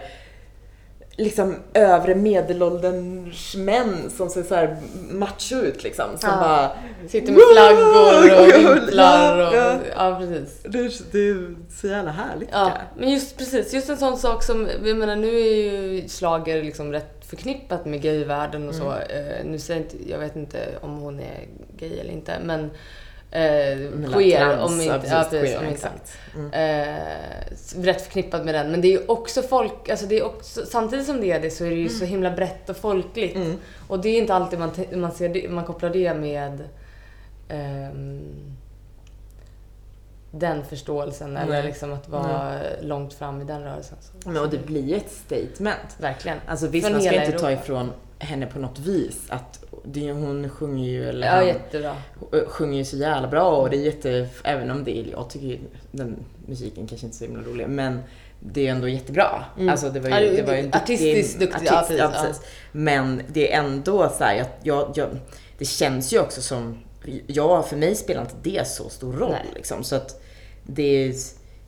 [1.16, 4.76] liksom övre medelålderns män som ser så här
[5.10, 6.04] macho ut liksom.
[6.18, 6.36] Som Ja.
[6.40, 6.70] bara...
[7.08, 9.54] Sitter med flaggor och vimplar och...
[9.54, 9.76] ja.
[9.96, 10.62] Ja, precis.
[10.62, 14.42] Det är, det är så jävla härligt Ja, men just precis, just en sån sak
[14.42, 18.90] som, jag menar nu är ju slager liksom rätt förknippat med gayvärlden och så.
[18.92, 21.40] Eh, nu säger jag inte, jag vet inte om hon är
[21.78, 22.70] gay eller inte, men
[23.34, 24.98] eh, queer om inte, ja,
[25.30, 25.90] precis, queer, om inte.
[26.34, 26.52] Mm.
[26.52, 28.70] Eh, rätt förknippat med den.
[28.70, 31.50] Men det är ju också folk, alltså det är också, samtidigt som det är det
[31.50, 33.36] så är det ju så himla brett och folkligt.
[33.36, 33.56] Mm.
[33.88, 36.60] Och det är inte alltid man, man, ser det, man kopplar det med
[37.48, 38.56] ehm,
[40.30, 43.98] den förståelsen eller liksom att vara långt fram i den rörelsen.
[44.00, 45.96] Så, Men, och det blir ju ett statement.
[45.98, 46.38] Verkligen.
[46.46, 47.62] Alltså visst, Från man ska inte ta Europa.
[47.62, 47.92] ifrån
[48.24, 49.16] henne på något vis.
[49.28, 51.96] Att det, hon sjunger ju, eller Ja, han jättebra.
[52.46, 55.46] sjunger ju så jävla bra och det är jätte, även om det är, jag tycker
[55.46, 55.58] ju
[55.90, 58.00] den musiken kanske inte är så himla rolig, men
[58.40, 59.44] det är ändå jättebra.
[59.56, 59.68] Mm.
[59.68, 61.98] Alltså det var ju, det var ju en duktig artistiskt duktig, artist.
[61.98, 62.48] ja, precis, ja.
[62.72, 65.08] Men det är ändå så här, jag, jag, jag,
[65.58, 66.78] det känns ju också som,
[67.26, 69.46] ja för mig spelar inte det så stor roll Nej.
[69.54, 69.84] liksom.
[69.84, 70.22] Så att
[70.62, 71.14] det är,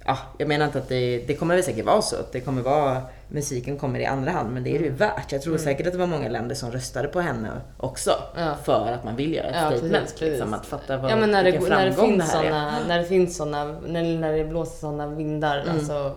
[0.05, 2.62] ja, jag menar inte att det, det kommer väl säkert vara så att det kommer
[2.62, 5.33] vara, musiken kommer i andra hand, men det är det ju värt.
[5.33, 5.65] Jag tror Mm.
[5.65, 8.11] säkert att det var många länder som röstade på henne också.
[8.37, 8.55] Ja.
[8.65, 9.93] För att man vill göra ett Ja, statement.
[9.93, 10.33] precis, precis.
[10.33, 12.45] Liksom, att fatta vad, Ja men när det, vilken när det framgång finns det här
[12.45, 12.51] är.
[12.51, 15.75] såna, när det finns såna, när, när det blåser såna vindar, Mm.
[15.75, 16.15] alltså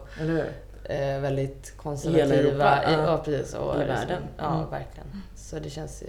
[0.84, 2.36] eh, väldigt konservativa.
[2.36, 3.04] Europa, i- ja.
[3.06, 3.54] ja, precis.
[3.54, 4.24] Och Hela liksom- världen.
[4.38, 4.69] Ja, Mm.
[4.69, 5.08] verkligen.
[5.36, 6.08] Så det känns ju...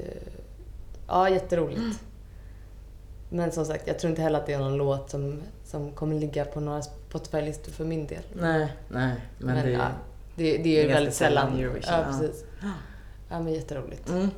[1.09, 2.01] Ja, jätteroligt.
[3.33, 6.17] Men som sagt, jag tror inte heller att det är någon låt som, som kommer
[6.17, 8.23] ligga på några Spotify-listor för min del.
[8.33, 9.15] Nej, nej.
[9.39, 9.87] Men, Men, det, ja,
[10.35, 11.59] det, det är det ju är väldigt sällan.
[11.59, 12.45] Eurovision, Ja, precis.
[13.29, 14.09] Ja, men jätteroligt.
[14.09, 14.31] mm.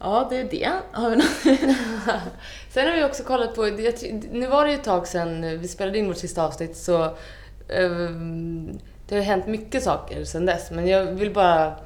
[0.00, 0.72] Ja, det är det.
[0.92, 1.26] Har vi något?
[2.70, 3.62] Sen har vi också kollat på,
[4.32, 7.16] nu var det ju ett tag sedan vi spelade in vårt sista avsnitt så
[7.68, 11.76] ehm, det har ju hänt mycket saker sedan dess men jag vill bara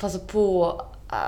[0.00, 0.80] passa på,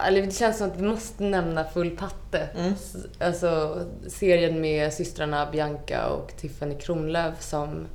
[0.07, 2.49] eller det känns som att vi måste nämna Full patte.
[2.59, 2.73] Mm.
[3.21, 7.87] Alltså serien med systrarna Bianca och Tiffany Kronlöf som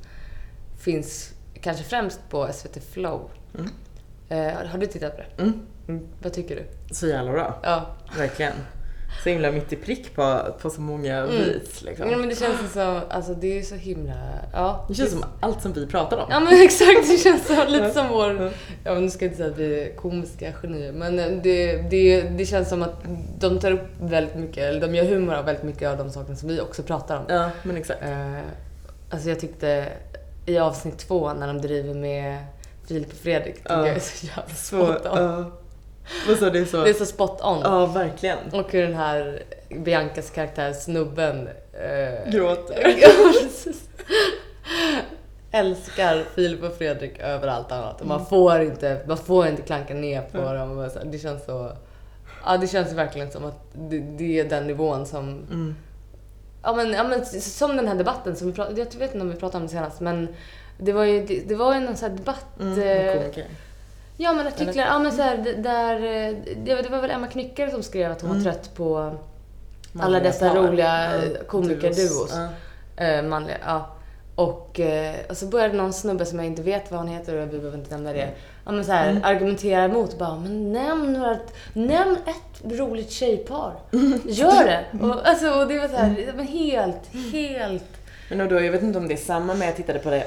[0.78, 1.30] finns
[1.62, 3.30] kanske främst på SVT Flow.
[3.58, 3.70] Mm.
[4.28, 5.42] Eh, har du tittat på det?
[5.88, 6.06] Mm.
[6.22, 6.94] Vad tycker du?
[6.94, 7.58] Så jävla bra.
[7.62, 7.86] Ja.
[8.18, 8.52] Verkligen.
[9.22, 11.30] Så himla mitt i prick på, på så många Mm.
[11.36, 11.82] vis.
[11.82, 12.10] Liksom.
[12.10, 14.14] Ja, men det känns så, alltså det är så himla,
[14.52, 14.84] ja.
[14.88, 16.26] Det känns som allt som vi pratar om.
[16.30, 18.42] Ja men exakt, det känns så, lite som vår...
[18.42, 18.50] Ja.
[18.84, 22.20] Ja men nu ska jag inte säga att vi är komiska genier men det, det,
[22.22, 23.04] det känns som att
[23.38, 26.36] de tar upp väldigt mycket, eller de gör humor av väldigt mycket av de sakerna
[26.36, 27.24] som vi också pratar om.
[27.28, 28.02] Ja, men exakt.
[28.02, 28.38] Eh,
[29.10, 29.88] alltså jag tyckte
[30.46, 32.38] i avsnitt två när de driver med
[32.88, 33.86] Filip och Fredrik, tycker Ja.
[33.86, 35.52] jag är så jävla spot on.
[36.28, 36.66] Vad sa du?
[36.66, 36.84] Så?
[36.84, 37.60] Det är så spot on.
[37.64, 38.38] Ja, verkligen.
[38.52, 42.94] Och hur den här Biancas karaktär, snubben, eh, Gråter.
[45.50, 48.00] Älskar Filip och Fredrik över allt annat.
[48.00, 50.78] Och man får inte, man får inte klanka ner på dem.
[50.78, 51.72] Och så- Det känns så...
[52.46, 55.28] Ja, det känns verkligen som att det, det är den nivån som...
[55.28, 55.76] Mm.
[56.62, 59.30] Ja men, ja, men som den här debatten som vi pratade, jag vet inte om
[59.30, 60.28] vi pratade om det senast, men
[60.78, 62.46] det var ju, det, det var ju någon sån här debatt...
[62.60, 63.44] Mm, eh, komiker.
[64.16, 67.82] Ja men artiklar, ja men så här, där, eh, det, var väl Emma Knyckare som
[67.82, 68.44] skrev att hon Mm.
[68.44, 69.18] var trött på alla
[69.92, 70.56] Manliga dessa par.
[70.56, 72.34] roliga Ja, eh, komikerduos.
[72.96, 73.04] Ja.
[73.04, 73.96] Eh, manliga, ja.
[74.34, 74.80] Och,
[75.28, 77.78] och så började någon snubbe som jag inte vet vad han heter och vi behöver
[77.78, 78.28] inte nämna det.
[78.64, 79.24] Ja, men så här, Mm.
[79.24, 81.36] argumentera emot bara, men nämn, några,
[81.72, 83.72] nämn ett roligt tjejpar.
[84.26, 84.84] Gör det!
[85.06, 87.84] Och, alltså, och det var så här, men helt, helt
[88.30, 90.24] Men då, jag vet inte om det är samma, men jag tittade på det,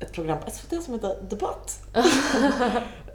[0.00, 1.78] ett program på SVT som heter Debatt.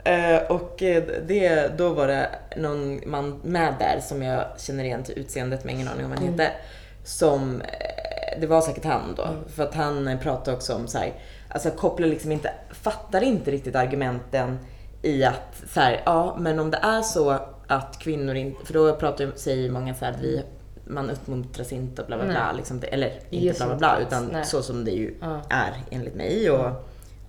[0.06, 5.02] Eh, och eh, det, då var det någon man med där som jag känner igen
[5.02, 6.40] till utseendet, men ingen aning om vad han Mm.
[6.40, 6.56] heter.
[7.04, 11.12] Som, eh, det var säkert han då, för att han pratade också om så här,
[11.54, 14.58] alltså kopplar liksom inte, fattar inte riktigt argumenten
[15.02, 18.96] i att så här, ja men om det är så att kvinnor inte, för då
[18.96, 20.42] pratar, ju- säger många så här att vi,
[20.86, 24.26] man uppmuntras inte och bla bla bla, liksom eller inte Ges bla bla bla, utan
[24.26, 24.44] nej.
[24.44, 25.40] så som det ju Ja.
[25.50, 26.70] är enligt mig och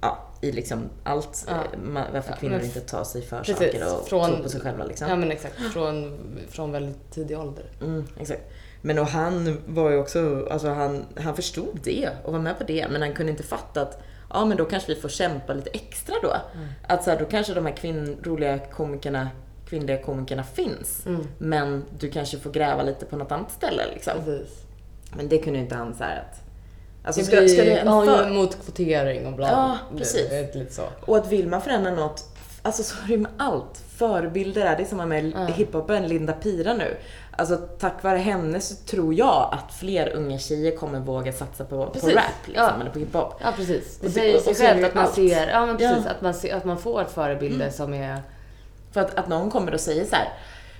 [0.01, 1.53] ja, i liksom allt, Ja.
[1.53, 4.61] eh, ma- varför kvinnor inte tar sig för precis, saker och från- tror på sig
[4.61, 5.09] själva liksom.
[5.09, 6.17] Ja men exakt, från,
[6.49, 7.65] från väldigt tidig ålder.
[7.81, 8.41] Mm, exakt.
[8.81, 12.63] Men och han var ju också, alltså han, han förstod det och var med på
[12.63, 15.69] det, men han kunde inte fatta att ja men då kanske vi får kämpa lite
[15.69, 16.35] extra då.
[16.55, 16.67] Mm.
[16.87, 19.29] Att så här, då kanske de här kvinn, roliga komikerna,
[19.69, 21.05] kvinnliga komikerna finns.
[21.05, 21.27] Mm.
[21.37, 24.13] Men du kanske får gräva lite på något annat ställe liksom.
[24.25, 24.61] Precis.
[25.17, 26.41] Men det kunde ju inte han så här att...
[27.03, 28.29] Alltså Det ska, blir, ska det ja, för...
[28.29, 29.47] mot kvotering och bla.
[29.51, 30.31] Ja, Det precis.
[30.31, 30.83] är lite så.
[31.01, 32.23] Och att vill man förändra något,
[32.61, 33.83] alltså så är det med allt.
[33.95, 35.45] Förebilder är det som med Ja.
[35.45, 36.97] hiphopen Linda Pira nu.
[37.37, 41.85] Alltså tack vare henne så tror jag att fler unga tjejer kommer våga satsa på,
[41.85, 42.15] på Precis.
[42.15, 42.81] rap liksom, Ja.
[42.81, 43.33] eller på hiphop.
[43.43, 43.97] Ja precis.
[43.97, 45.15] Det Och det- säger sig självt att man allt.
[45.15, 46.11] ser, ja men precis, Ja.
[46.11, 48.19] att, man ser, att man får förebilder som är
[48.91, 50.27] För att, att någon kommer och säger så här.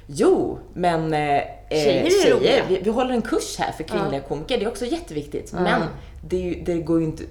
[0.07, 4.21] Jo, men eh, Tjejer är tjejer, roliga." vi, vi håller en kurs här för kvinnliga
[4.21, 4.57] komiker.
[4.57, 5.51] Det är också jätteviktigt.
[5.55, 5.61] Ja.
[5.61, 5.81] Men
[6.27, 7.23] det, är ju, det går ju inte...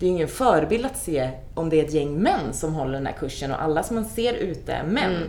[0.00, 3.06] Det är ingen förebild att se om det är ett gäng män som håller den
[3.06, 5.14] här kursen och alla som man ser ute är män.
[5.16, 5.28] Mm.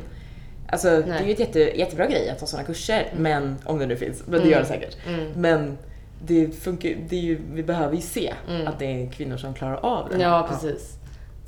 [0.69, 1.25] Alltså det är Nej.
[1.25, 4.23] ju ett jätte, jättebra grej att ha sådana kurser, men om det nu finns.
[4.27, 4.97] Men det gör det säkert.
[5.07, 5.31] Mm.
[5.35, 5.77] Men
[6.25, 8.67] det funkar det är ju, vi behöver ju se Mm.
[8.67, 10.21] att det är kvinnor som klarar av det.
[10.23, 10.97] Ja, precis.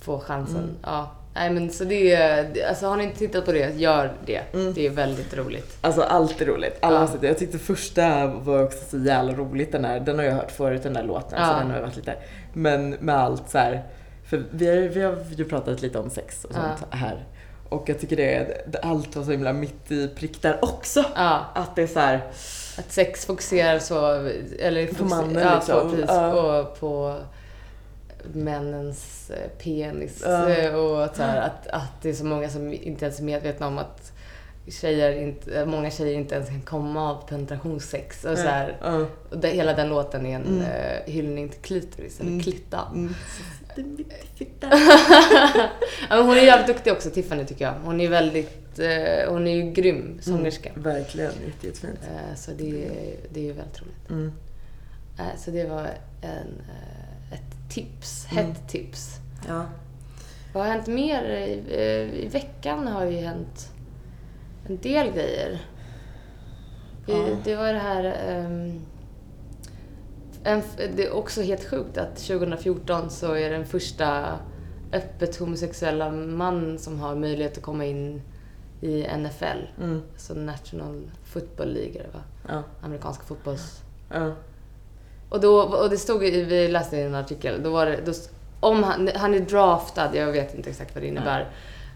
[0.02, 0.58] Få chansen.
[0.58, 0.76] Mm.
[0.84, 1.12] Ja.
[1.36, 4.42] Nej men så det är, alltså har ni inte tittat på det, gör det.
[4.54, 4.74] Mm.
[4.74, 5.78] Det är väldigt roligt.
[5.82, 6.78] Alltså allt är roligt.
[6.82, 7.28] Alla Ja.
[7.28, 10.00] Jag tyckte första var också så jävla roligt den där.
[10.00, 11.40] Den har jag hört förut den där låten.
[11.42, 11.48] Ja.
[11.48, 12.16] Så den har varit lite.
[12.54, 13.84] Men med allt så här.
[14.30, 17.26] För vi vi har ju pratat lite om sex och sånt här.
[17.70, 21.04] Och jag tycker det är, allt var så himla mitt i prick där också.
[21.16, 22.16] Ja, Att det är så här.
[22.78, 24.12] att sex fokuserar så,
[24.60, 25.82] eller På mannen, ja, liksom.
[25.82, 26.60] På, precis, Ja.
[26.60, 27.16] och på
[28.34, 30.22] männens eh, penis.
[30.26, 30.50] Ja.
[30.50, 33.24] eh, Och att, så här, att, att det är så många som inte ens är
[33.24, 34.12] medvetna om att
[34.68, 38.26] tjejer inte, många tjejer inte ens kan komma av penetrationssex.
[38.26, 38.78] Och så här,
[39.32, 40.62] och det, hela den låten är en Mm.
[40.62, 42.44] eh, hyllning till klitoris, eller Mm.
[42.44, 42.80] klitta.
[42.94, 43.16] Mm.
[46.10, 47.74] Ja, hon är jävligt duktig också, Tiffany tycker jag.
[47.84, 50.72] Hon är väldigt, eh, hon är ju grym sångerska.
[50.76, 52.00] Verkligen, jätte- jättefint.
[52.04, 54.10] Eh, så det, är- det är ju väldigt roligt.
[54.10, 54.32] Mm.
[55.20, 55.88] Eh, så det var
[56.22, 58.46] en, eh, ett tips, Mm.
[58.46, 59.10] hett tips.
[59.48, 59.66] Ja.
[60.54, 61.24] Vad har hänt mer?
[61.24, 63.70] I, eh, I veckan har ju hänt
[64.68, 65.60] en del grejer.
[67.06, 67.28] Ja.
[67.44, 68.16] Det var det här...
[68.28, 68.82] ehm,
[70.48, 70.62] en,
[70.96, 74.40] det är också helt sjukt att 2014 så är den första
[74.94, 78.22] öppet homosexuella man som har möjlighet att komma in
[78.82, 79.82] i NFL.
[79.82, 80.02] Mm.
[80.14, 82.24] Alltså National Football League, är det va?
[82.48, 82.64] Ja.
[82.86, 83.82] Amerikanska fotbolls...
[84.14, 84.32] Ja.
[85.30, 88.14] Och, då, och det stod i, vi läste i en artikel, då var det, då,
[88.60, 91.52] om han, han är draftad, jag vet inte exakt vad det innebär,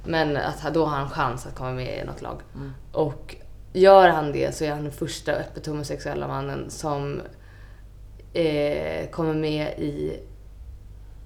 [0.06, 2.42] men att då har han chans att komma med i något lag.
[2.56, 2.74] Mm.
[2.92, 3.36] Och
[3.74, 7.22] gör han det så är han den första öppet homosexuella mannen som
[8.34, 10.20] eh, kommer med i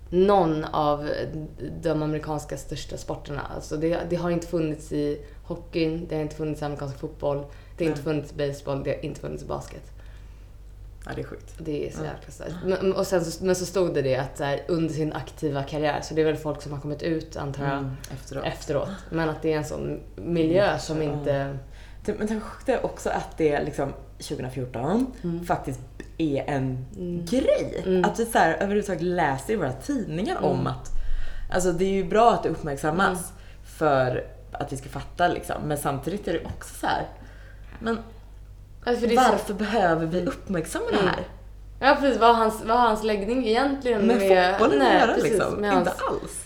[0.09, 1.09] någon av
[1.81, 3.41] de amerikanska största sporterna.
[3.55, 7.45] Alltså det, det har inte funnits i hockeyn, det har inte funnits i amerikansk fotboll,
[7.77, 9.91] det har inte funnits i baseball, det har inte funnits i basket.
[11.05, 11.53] ja, det är sjukt.
[11.57, 12.55] Det är så jäkla starkt.
[12.65, 16.01] Men, och sen så, men så stod det det att här, under sin aktiva karriär,
[16.01, 17.91] så det är väl folk som har kommit ut antar jag Mm.
[18.13, 18.45] Efteråt.
[18.45, 18.89] efteråt.
[19.11, 21.13] Men att det är en sån miljö som Ja.
[21.13, 21.57] inte...
[22.05, 25.45] Det, men det sjuka är också att det liksom 2014 Mm.
[25.45, 25.79] faktiskt
[26.17, 27.25] är en Mm.
[27.25, 27.83] grej.
[27.85, 28.05] Mm.
[28.05, 30.67] Att vi så här, överhuvudtaget läser i våra tidningar om Mm.
[30.67, 30.89] att...
[31.53, 33.33] Alltså det är ju bra att det uppmärksammas
[33.77, 35.55] för att vi ska fatta liksom.
[35.65, 37.05] Men samtidigt är det också så här.
[37.79, 37.99] Men
[38.85, 41.27] Alltså för det är så- varför behöver vi uppmärksamma det här?
[41.79, 45.31] Ja precis, vad har hans, vad har hans läggning egentligen Med fotbollen att göra precis,
[45.31, 45.53] liksom?
[45.53, 46.45] med Inte hans, alls.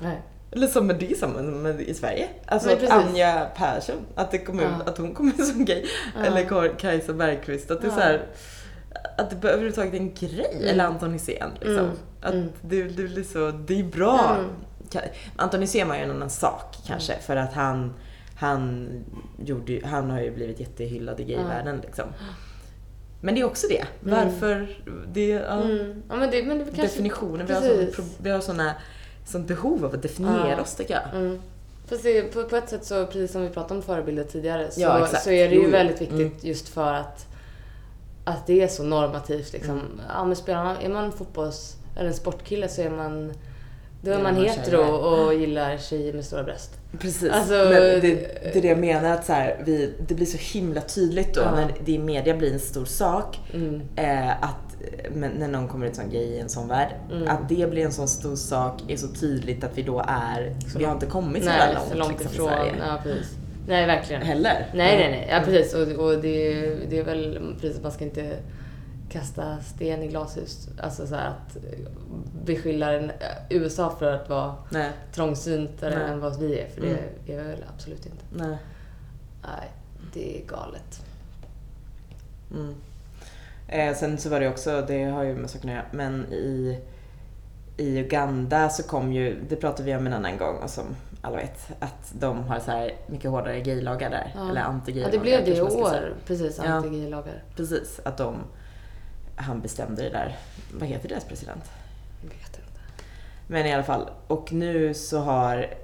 [0.00, 0.22] nej.
[0.50, 1.18] Eller som med det
[1.62, 2.28] med i Sverige.
[2.46, 2.76] Alltså.
[2.90, 4.90] Anja Persson, att, det kom ut, Ja.
[4.90, 5.84] att hon kom ut som gay.
[6.18, 6.24] Ja.
[6.24, 7.70] Eller Kajsa Bergqvist.
[7.70, 7.94] Att det är Ja.
[7.96, 8.26] så här,
[9.18, 10.50] att det överhuvudtaget är en grej.
[10.56, 10.68] Mm.
[10.68, 11.78] Eller Anton Hysén liksom.
[11.84, 11.90] Mm.
[12.22, 12.48] Att Mm.
[12.62, 14.36] det, det blir så, det är bra.
[14.38, 14.50] Mm.
[15.36, 17.18] Anton Hysén var ju en annan sak kanske.
[17.18, 17.94] För att han,
[18.36, 18.88] han,
[19.44, 22.04] gjorde, han har ju blivit jättehyllad i gayvärlden liksom.
[23.20, 23.84] Men det är också det.
[24.00, 24.76] Varför,
[25.12, 26.02] det, ja, Mm.
[26.08, 26.82] Ja men det, men det kanske...
[26.82, 27.46] definitionen.
[27.46, 27.60] Vi har,
[27.96, 28.74] sån, vi har såna,
[29.26, 30.60] sånt behov av att definiera Ja.
[30.62, 31.20] oss tycker jag.
[31.20, 31.40] Mm.
[31.88, 32.04] Fast
[32.34, 35.30] på, på ett sätt så, precis som vi pratade om förebilder tidigare, så, Ja, så
[35.30, 35.70] är det ju Jo, jo.
[35.72, 36.32] väldigt viktigt Mm.
[36.42, 37.26] just för att
[38.24, 39.80] att det är så normativt liksom.
[40.08, 43.32] Ja men spelar är man fotbolls eller en sportkille så är man
[44.02, 45.24] då är man hetero tjejer.
[45.26, 46.70] och gillar tjejer med stora bröst.
[46.98, 47.30] Precis.
[47.32, 50.80] Alltså, det, det är det jag menar att så här, vi, det blir så himla
[50.80, 51.54] tydligt då Ja.
[51.54, 53.40] när det i media blir en stor sak.
[53.54, 53.82] Mm.
[53.96, 54.56] Eh, att
[55.14, 56.88] men när någon kommer ut som gay i en sån värld.
[57.12, 57.28] Mm.
[57.28, 60.78] Att det blir en sån stor sak är så tydligt att vi då är, Så
[60.78, 62.46] vi har inte kommit så Nej, långt, långt liksom, ifrån.
[62.46, 62.74] i Sverige.
[62.86, 63.30] Ja, precis.
[63.66, 64.22] Nej, verkligen.
[64.22, 64.66] Heller.
[64.74, 65.28] Nej, nej, nej.
[65.30, 65.74] Ja, precis.
[65.74, 68.36] Och, och det, det är väl precis, man ska inte
[69.10, 70.68] kasta sten i glashus.
[70.80, 71.56] Alltså så att
[72.44, 73.12] beskylla en,
[73.50, 74.90] USA för att vara Nej.
[75.12, 76.08] trångsyntare Nej.
[76.12, 76.68] än vad vi är.
[76.68, 77.00] För det Mm.
[77.26, 78.24] är vi väl absolut inte.
[78.46, 78.56] Nej.
[79.42, 79.68] Nej,
[80.12, 81.04] det är galet.
[82.50, 82.74] Mm.
[83.68, 86.78] Eh, sen så var det också, det har ju med saken att göra, men i,
[87.76, 90.84] i Uganda så kom ju, det pratade vi om en annan gång och som
[91.24, 94.32] alla vet, att de har så här mycket hårdare gaylagar där.
[94.34, 94.50] Ja.
[94.50, 96.14] Eller Ja, anti-gaylagar det blev det i år.
[96.26, 96.64] Precis, Ja.
[96.64, 97.42] anti-gaylagar.
[97.56, 98.36] Precis, att de,
[99.36, 100.36] han bestämde det där.
[100.74, 101.64] Vad heter deras president?
[102.22, 102.80] Jag vet inte.
[103.46, 105.74] Men i alla fall, och nu så har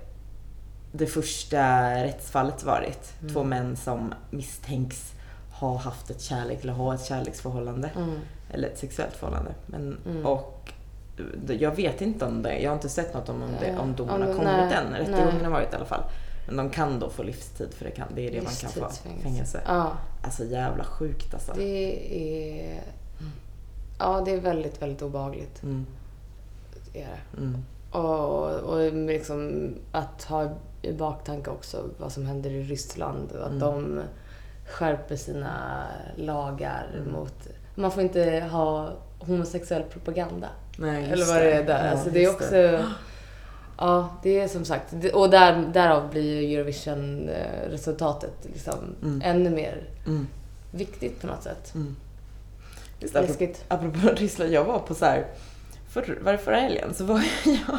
[0.92, 3.34] det första rättsfallet varit Mm.
[3.34, 5.12] två män som misstänks
[5.52, 7.90] ha haft ett kärlek eller ha ett kärleksförhållande.
[7.96, 8.18] Mm.
[8.52, 9.50] Eller ett sexuellt förhållande.
[9.66, 10.26] Men, Mm.
[10.26, 10.59] Och
[11.58, 14.14] jag vet inte om det, jag har inte sett något om, om, det, om domen
[14.14, 14.94] Om har kommit nej, än.
[14.94, 16.02] Rättegången har varit i alla fall.
[16.46, 18.80] Men de kan då få livstid för det, kan, det är det man kan få.
[18.80, 19.22] Livstidsfängelse.
[19.22, 19.60] Fängelse.
[19.66, 19.92] Ja,
[20.24, 21.52] Alltså jävla sjukt alltså.
[21.56, 21.96] det
[22.68, 22.80] är...
[23.98, 25.62] Ja, det är väldigt, väldigt obehagligt.
[25.62, 25.86] Mm,
[26.92, 27.38] Det är det.
[27.40, 30.48] mm, Och, och liksom att ha
[30.82, 33.58] i baktanke också vad som händer i Ryssland och att Mm.
[33.60, 34.00] de
[34.70, 37.12] skärper sina lagar Mm.
[37.12, 37.48] mot...
[37.74, 40.48] Man får inte ha homosexuell propaganda.
[40.76, 41.84] Nej, Eller vad det är där.
[41.84, 42.84] Ja, alltså det är också...
[43.78, 44.86] Ja, det är som sagt...
[44.90, 49.20] det- Och där, därav blir ju Eurovision-resultatet liksom Mm.
[49.24, 50.26] ännu mer Mm,
[50.70, 51.74] viktigt på något sätt.
[51.74, 51.96] mm.
[53.00, 53.64] Just Läskigt.
[53.68, 55.26] apropå Ryssland, jag var på så här
[55.88, 57.78] för, var det förra helgen så var jag,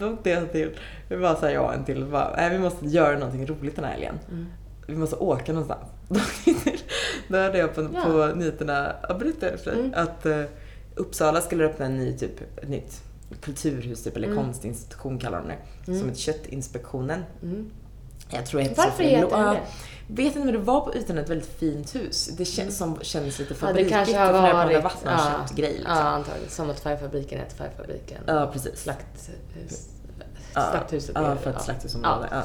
[0.00, 0.70] då åkte jag till,
[1.08, 3.84] vi var såhär jag och en till, bara, nej vi måste göra någonting roligt den
[3.84, 4.18] här helgen.
[4.28, 4.46] Mm.
[4.86, 5.80] Vi måste åka någonstans.
[7.28, 8.02] Då, hörde jag på, Ja.
[8.04, 9.92] på nyheterna, jag berättade för dig, Mm.
[9.94, 10.42] att uh,
[10.96, 13.02] Uppsala skulle öppna en ny typ, ett nytt
[13.40, 14.44] kulturhus typ, eller Mm.
[14.44, 15.56] konstinstitution kallar de det.
[15.86, 16.00] Mm.
[16.00, 17.24] Som heter Köttinspektionen.
[17.42, 17.70] Mm.
[18.30, 19.60] Jag tror heter så Varför heter den Ja, det?
[20.08, 22.30] Vet inte men det var på ytan ett väldigt fint hus.
[22.38, 22.94] Det känns Mm.
[22.96, 23.90] som känns lite Ja, det fabrikigt.
[23.92, 24.96] kanske Jag har varit...
[25.04, 25.92] ja, köttgrej liksom.
[25.96, 26.50] ja, antagligen.
[26.50, 28.18] Som att Färgfabriken heter Färgfabriken.
[28.26, 28.80] Ja, precis.
[28.82, 29.30] Slakt,
[30.54, 31.10] Ja, slakthuset.
[31.14, 31.62] Ja, för ett ja.
[31.64, 32.28] slakthusområde.
[32.30, 32.42] Ja.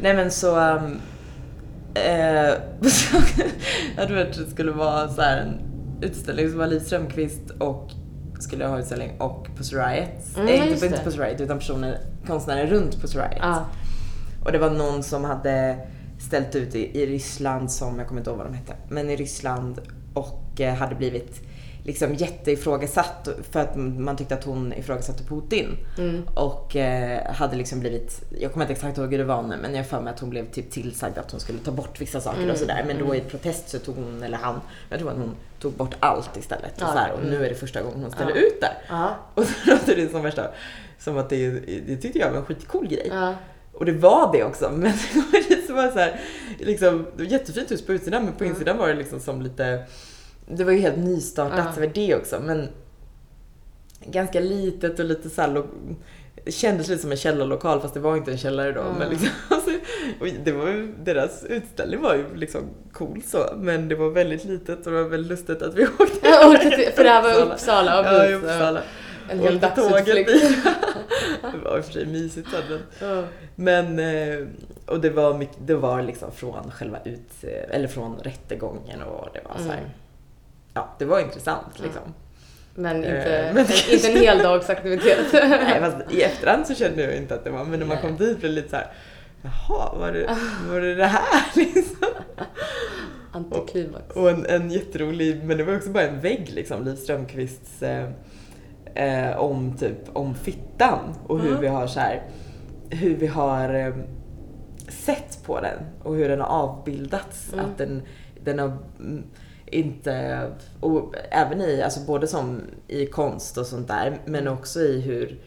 [0.00, 0.56] Nej men så...
[0.60, 1.00] Um,
[1.94, 2.02] eh,
[3.96, 5.58] jag tror att det skulle vara så här en
[6.02, 7.90] utställning som var Liv Strömquist och
[8.40, 10.36] skulle ha utställning och Pussy Riot.
[10.36, 13.38] Mm, eh, inte, Pussy Riot utan personer, konstnärer runt Pussy Riot.
[13.40, 13.66] Ja.
[14.44, 15.76] Och det var någon som hade
[16.18, 19.16] ställt ut i, i Ryssland som, jag kommer inte ihåg vad de hette, men i
[19.16, 19.80] Ryssland
[20.14, 21.40] och eh, hade blivit
[21.84, 25.76] liksom jätteifrågasatt för att man tyckte att hon ifrågasatte Putin.
[25.98, 26.22] Mm.
[26.34, 29.74] Och eh, hade liksom blivit, jag kommer inte exakt ihåg hur det var nu men
[29.74, 32.38] jag för mig att hon blev typ tillsagd att hon skulle ta bort vissa saker
[32.38, 32.84] Mm, och sådär.
[32.86, 33.16] Men då mm.
[33.16, 36.72] i protest så tog hon, eller han, jag tror att hon tog bort allt istället.
[36.78, 37.30] Ja, och, så här, och mm.
[37.30, 38.36] nu är det första gången hon ställer Ja.
[38.36, 38.74] ut där.
[38.88, 39.16] Ja.
[39.34, 40.50] Och så låter det som värsta,
[40.98, 41.50] som att det,
[41.86, 43.12] det tyckte jag var en skitcool grej.
[43.72, 44.92] Och det var det också, men
[45.66, 46.20] det var det så här,
[46.58, 48.52] liksom, det var jättefint hus på utsidan men på Mm.
[48.54, 49.84] insidan var det liksom som lite,
[50.46, 51.72] det var ju helt nystartat Ja.
[51.74, 52.68] så var det också men
[54.06, 55.66] ganska litet och lite så här, lo-
[56.44, 58.80] det kändes lite som en källarlokal fast det var inte en källare då.
[58.80, 58.94] Mm.
[58.98, 59.70] Men liksom, alltså,
[60.20, 62.60] och det var ju, deras utställning var ju liksom
[62.92, 66.28] cool så men det var väldigt litet och det var väldigt lustigt att vi åkte
[66.28, 68.00] orkar inte, för det här var Uppsala.
[68.00, 68.82] och Ja, i Uppsala.
[69.30, 70.30] En hel dagsutflykt.
[71.42, 72.62] Det var i och för sig mysigt sen
[73.00, 73.24] men Ja.
[73.54, 74.46] men, eh,
[74.86, 79.40] och det var, mycket, det var liksom från själva ut, eller från rättegången och det
[79.48, 79.90] var så här, Mm.
[80.74, 82.02] Ja det var intressant liksom.
[82.74, 83.08] Men inte,
[83.38, 85.18] Eh, men- en, inte en heldagsaktivitet.
[85.32, 88.16] Nej fast i efterhand så kände jag inte att det var, men när man kom
[88.16, 88.86] dit blev det lite så här,
[89.42, 90.36] jaha var det
[90.68, 92.08] var det, det här liksom?
[93.32, 94.04] Antiklimax.
[94.16, 98.08] Och en, en jätterolig, men det var också bara en vägg liksom, Liv Strömquists eh,
[98.94, 101.60] eh, om typ om fittan och hur Mm.
[101.60, 102.22] vi har så här,
[102.90, 103.94] hur vi har eh,
[104.88, 107.52] sett på den och hur den har avbildats.
[107.52, 107.64] Mm.
[107.64, 108.02] Att den,
[108.44, 109.22] den har mm,
[109.72, 110.46] inte,
[110.80, 115.38] och även i, alltså både som i konst och sånt där, men också i hur,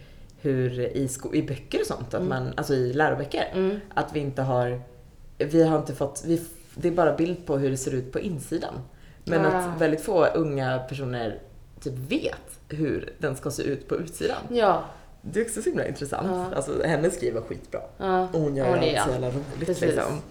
[0.42, 2.30] hur i, sko- i böcker och sånt, att Mm.
[2.30, 3.52] man, alltså i läroböcker.
[3.54, 3.80] Mm.
[3.94, 4.82] Att vi inte har,
[5.38, 6.42] vi har inte fått, vi,
[6.76, 8.74] det är bara bild på hur det ser ut på insidan.
[9.24, 9.50] Men Ah.
[9.50, 11.40] att väldigt få unga personer
[11.82, 14.38] typ vet hur den ska se ut på utsidan.
[14.50, 14.84] Ja.
[15.22, 16.28] Det är också så himla intressant.
[16.32, 16.56] Ja.
[16.56, 17.80] Alltså henne skriver skitbra.
[17.98, 18.22] ja.
[18.34, 20.22] Och hon gör Hon allt så jävla roligt liksom.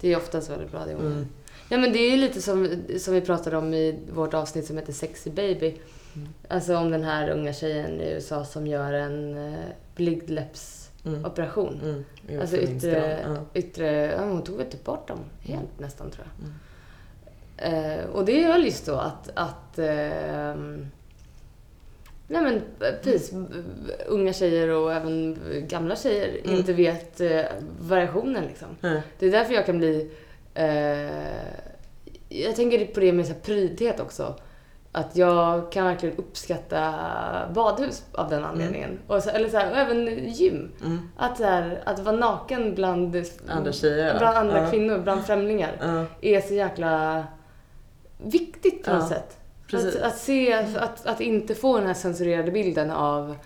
[0.00, 1.26] Det är oftast väldigt bra det hon Mm.
[1.72, 2.68] Ja men det är ju lite som,
[2.98, 5.74] som vi pratade om i vårt avsnitt som heter Sexy Baby.
[6.16, 6.28] Mm.
[6.48, 9.58] Alltså om den här unga tjejen i USA som gör en eh,
[9.96, 11.80] blygdläppsoperation.
[11.84, 12.04] Mm.
[12.28, 13.36] Jo, Alltså yttre, Ja.
[13.54, 16.46] yttre, ja, hon tog väl typ bort dem helt nästan tror jag.
[16.48, 16.54] Mm.
[17.98, 20.86] Eh, och det är väl just så att, att ehm,
[22.28, 23.48] nej men eh, precis, Mm.
[24.06, 26.56] unga tjejer och även gamla tjejer Mm.
[26.56, 27.42] inte vet eh,
[27.80, 28.68] variationen liksom.
[28.80, 29.02] Nej.
[29.18, 30.10] Det är därför jag kan bli,
[30.54, 31.44] eh,
[32.28, 34.34] jag tänker på det med så prydhet också.
[34.94, 36.94] Att jag kan verkligen uppskatta
[37.54, 38.98] badhus av den anledningen.
[39.06, 40.72] Och så, eller så här, och även gym.
[40.84, 40.98] Mm.
[41.16, 43.16] Att, så här, att vara naken bland
[43.48, 44.18] Andra tjejer, ja.
[44.18, 44.70] bland andra Ja.
[44.70, 46.04] kvinnor, bland främlingar, Ja.
[46.20, 47.24] är så jäkla
[48.18, 49.36] viktigt på Ja, något sätt.
[49.66, 49.96] precis.
[49.96, 53.36] Att, att se, att, att inte få den här censurerade bilden av,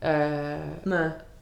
[0.00, 0.58] eh,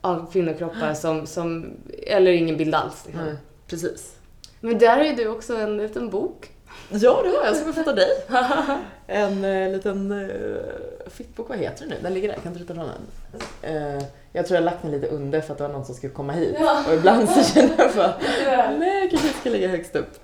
[0.00, 1.66] av kvinnokroppar som, som,
[2.06, 3.02] eller ingen bild alls.
[3.06, 3.24] Liksom.
[3.24, 3.36] Nej.
[3.66, 4.16] Precis.
[4.64, 6.50] Men där har ju du också en liten bok.
[6.90, 8.10] Ja, det har jag som jag fått av dig.
[9.06, 10.58] En eh, liten uh,
[11.06, 11.96] fittbok, vad heter den nu?
[12.02, 13.40] Den ligger där, kan du ta fram den?
[13.62, 14.02] Eh,
[14.32, 16.32] jag tror jag lagt den lite under för att det var någon som skulle komma
[16.32, 16.56] hit.
[16.60, 16.84] Ja.
[16.88, 18.14] Och ibland så känner jag bara,
[18.78, 20.18] nej jag kanske inte ska lägga högst upp.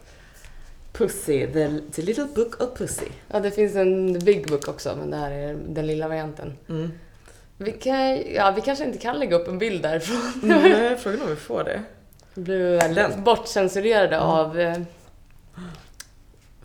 [0.93, 3.07] Pussy, the, the little book of pussy.
[3.29, 6.53] Ja, det finns en big book också, men det här är den lilla varianten.
[6.69, 6.91] Mm.
[7.57, 10.33] Vi, kan, ja, vi kanske inte kan lägga upp en bild därifrån.
[10.43, 11.83] Nej, frågan om vi får det.
[12.39, 13.25] Vi blir väl Den.
[13.25, 14.77] bortcensurerade av eh,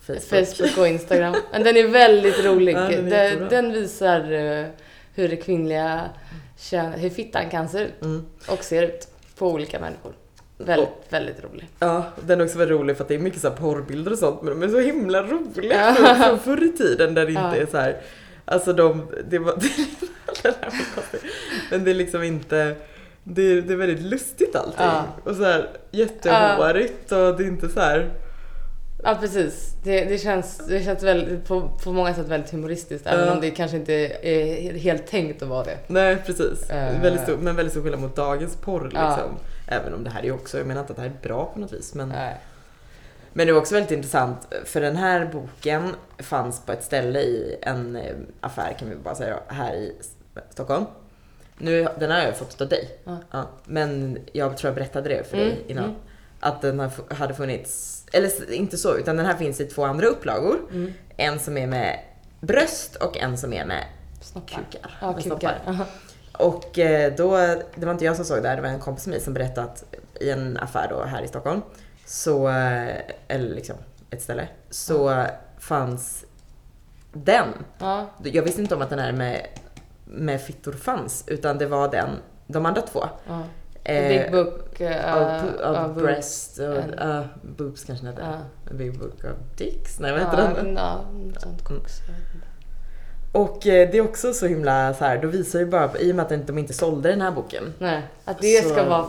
[0.01, 0.23] Facebook.
[0.47, 1.35] Facebook och Instagram.
[1.51, 2.75] Men den är väldigt rolig.
[2.75, 4.65] Ja, den är den, den visar eh,
[5.15, 6.09] hur det kvinnliga
[6.57, 8.25] kön, hur fittan kan se ut Mm.
[8.49, 9.07] och ser ut
[9.37, 10.13] på olika människor.
[10.57, 11.67] Väldigt, väldigt rolig.
[11.79, 14.17] Ja, den är också väldigt rolig för att det är mycket så här porrbilder och
[14.19, 16.15] sånt men de är så himla roliga Ja.
[16.15, 17.55] från, förr i tiden där det inte Ja.
[17.55, 17.97] är så här.
[18.45, 19.55] Alltså de, det var.
[21.71, 22.75] Men det är liksom inte,
[23.23, 24.85] det är, det är väldigt lustigt allting.
[24.85, 25.05] Ja.
[25.23, 28.11] Och så här jättehårigt och det är inte så här.
[29.03, 29.75] Ja, precis.
[29.83, 33.51] Det, det känns, det känns väldigt, på, på många sätt väldigt humoristiskt, även om det
[33.51, 33.93] kanske inte
[34.27, 35.77] är helt tänkt att vara det.
[35.87, 36.69] Nej precis.
[36.69, 37.01] Eh.
[37.01, 39.37] Väldigt stor, men väldigt stor skillnad mot dagens porr liksom.
[39.67, 41.59] Även om det här är också, jag menar inte att det här är bra på
[41.59, 42.37] något vis men Nej.
[43.33, 47.57] Men det var också väldigt intressant för den här boken fanns på ett ställe i
[47.61, 49.95] en eh, affär kan vi bara säga här i
[50.49, 50.85] Stockholm.
[51.63, 52.89] Nu, den har jag fått av dig.
[53.31, 53.47] Ja.
[53.65, 55.83] men jag tror jag berättade det för Mm, dig innan.
[55.83, 55.95] mm.
[56.39, 60.07] Att den har hade funnits, eller inte så, utan den här finns i två andra
[60.07, 60.59] upplagor.
[60.71, 60.93] Mm.
[61.17, 61.99] En som är med
[62.39, 63.83] bröst och en som är med
[64.21, 64.59] Snoppar.
[64.71, 64.97] kukar.
[65.01, 65.59] Ja, med kukar.
[65.65, 65.85] snoppar.
[66.37, 67.37] Och eh, då,
[67.75, 69.33] det var inte jag som såg det här, det var en kompis med mig som
[69.33, 69.83] berättade att
[70.19, 71.61] i en affär då här i Stockholm,
[72.05, 72.95] så, eh,
[73.27, 73.75] eller liksom
[74.09, 75.25] ett ställe, så
[75.59, 76.25] fanns
[77.13, 77.47] den.
[77.79, 78.05] Ja.
[78.23, 79.47] Jag visste inte om att den här med,
[80.13, 82.09] med fittor fanns, utan det var den,
[82.47, 83.03] de andra två.
[83.27, 83.43] Ja.
[83.83, 88.27] Eh, Big Book uh, of, of of breast och and- uh, boobs kanske den heter.
[88.69, 88.73] Ja.
[88.75, 90.75] Big book of dicks, nej vad heter den?
[90.75, 90.99] Ja,
[91.37, 91.99] sånt koks.
[91.99, 92.47] inte.
[93.31, 96.15] Och eh, det är också så himla så här, då visar ju bara, i och
[96.15, 99.05] med att de inte sålde den här boken, Nej, att det Så- ska vara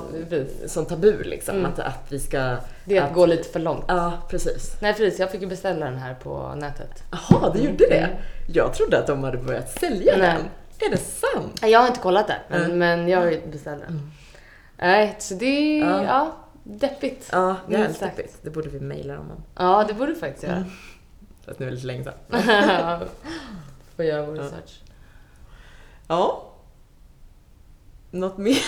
[0.67, 1.57] som tabu liksom.
[1.57, 1.71] Mm.
[1.73, 2.57] Att, att vi ska...
[2.85, 3.85] Det är att, att- gå lite för långt.
[3.89, 4.77] Ja, precis.
[4.81, 7.03] Nej precis, jag fick ju beställa den här på nätet.
[7.11, 7.97] Jaha, det gjorde det?
[7.99, 8.17] Mm.
[8.49, 10.27] Jag trodde att de hade börjat sälja Nej.
[10.37, 10.43] den.
[10.87, 11.61] Är det sant?
[11.63, 12.79] Jag har inte kollat det, men, Mm.
[12.79, 13.93] men jag beställde den.
[13.95, 14.11] Mm.
[14.79, 15.47] Nej, så det
[15.81, 16.05] är Ja.
[16.05, 16.33] ja.
[16.63, 17.29] deppigt.
[17.33, 18.39] Ja, det är deppigt.
[18.43, 19.43] Det borde vi mejla dem om.
[19.57, 20.65] Ja, det borde du faktiskt göra.
[21.47, 22.15] Fast nu är det lite länge sedan.
[23.97, 24.43] Får göra vår Ja.
[24.43, 24.81] research.
[26.09, 26.51] Ja.
[28.11, 28.59] Något mer?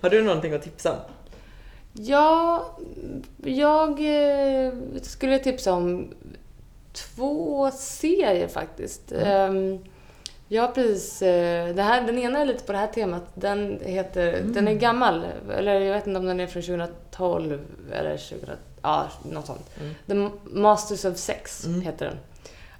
[0.00, 0.98] Har du någonting att tipsa om?
[1.92, 2.64] Ja,
[3.44, 3.90] jag
[4.66, 6.14] eh, skulle tipsa om
[6.92, 9.12] två serier faktiskt.
[9.12, 9.78] Ehm,
[10.54, 13.22] Jag har precis, eh, det här, den ena är lite på det här temat.
[13.34, 15.26] Den heter, den är gammal,
[15.56, 17.60] eller jag vet inte om den är från 2012
[17.92, 18.48] eller 2000,
[18.82, 19.70] ja något sånt.
[19.80, 19.94] Mm.
[20.06, 21.80] The Masters of Sex Mm.
[21.80, 22.16] heter den.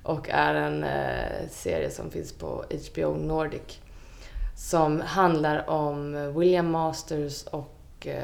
[0.02, 3.78] Och är en eh, serie som finns på HBO Nordic.
[4.56, 8.22] Som handlar om William Masters och eh,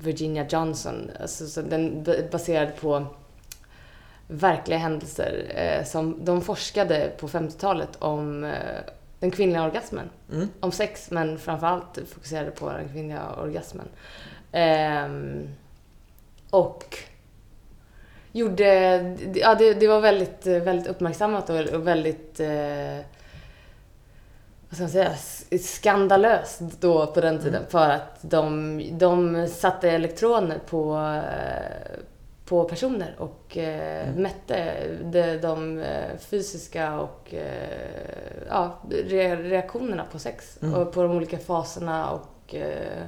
[0.00, 1.10] Virginia Johnson.
[1.20, 3.06] Alltså, så den är baserad på
[4.28, 5.52] verkliga händelser.
[5.54, 8.52] Eh, som de forskade på 50-talet om eh,
[9.18, 10.10] den kvinnliga orgasmen.
[10.32, 10.48] Mm.
[10.60, 13.88] Om sex, men framförallt fokuserade på den kvinnliga orgasmen.
[14.52, 15.48] Ehm,
[16.50, 16.98] och
[18.32, 18.66] gjorde...
[19.34, 22.40] Ja, det, det var väldigt, väldigt uppmärksammat och, och väldigt...
[22.40, 22.98] Eh,
[24.68, 25.14] vad ska man säga?
[25.60, 27.62] Skandalöst då på den tiden.
[27.68, 32.00] För att de, de satte elektroner på, eh,
[32.48, 34.22] på personer och eh, Mm.
[34.22, 40.58] mätte de, de eh, fysiska och eh, ja, re, reaktionerna på sex.
[40.62, 40.74] Mm.
[40.74, 43.02] Och på de olika faserna och eh,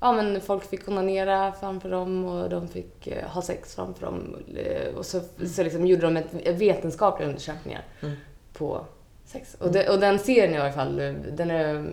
[0.00, 4.36] ja, men folk fick onanera framför dem och de fick eh, ha sex framför dem.
[4.56, 8.14] Eh, och så, så liksom gjorde de ett, vetenskapliga undersökningar Mm.
[8.52, 8.84] på
[9.24, 9.56] sex.
[9.60, 10.96] Och, det, och den serien i alla fall,
[11.32, 11.90] den är...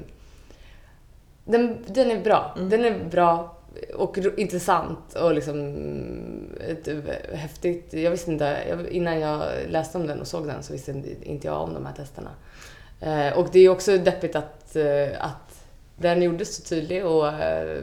[1.48, 2.54] Den, den är bra.
[2.58, 2.70] Mm.
[2.70, 3.55] Den är bra
[3.96, 5.58] och intressant och liksom
[6.70, 6.90] ett,
[7.34, 7.94] häftigt.
[7.94, 11.48] Jag visste inte, jag, innan jag läste om den och såg den så visste inte
[11.48, 12.30] jag om de här testerna.
[13.02, 15.66] Eh, och det är också deppigt att, eh, att
[15.98, 17.82] den gjordes så tydlig och eh,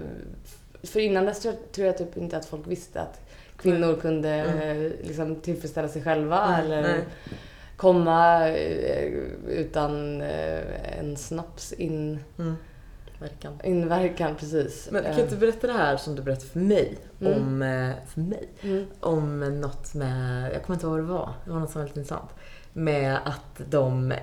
[0.82, 3.20] för innan dess tror jag, tror jag typ inte att folk visste att
[3.56, 4.84] kvinnor kunde Mm.
[4.86, 7.04] eh, liksom tillfredsställa sig själva Nej, eller
[7.76, 9.12] komma eh,
[9.48, 12.18] utan eh, en snaps in,
[13.22, 13.30] Mm.
[13.30, 13.60] Verkan.
[13.64, 14.88] inverkan precis.
[14.90, 16.98] Men kan Eh, inte du berätta det här som du berättade för mig?
[17.20, 17.32] Mm.
[17.34, 18.48] Om, eh, för mig?
[18.62, 18.86] mm.
[19.00, 21.32] Om något med, jag kommer inte ihåg vad det var.
[21.44, 22.30] Det var något som var väldigt intressant.
[22.72, 24.14] Med att de,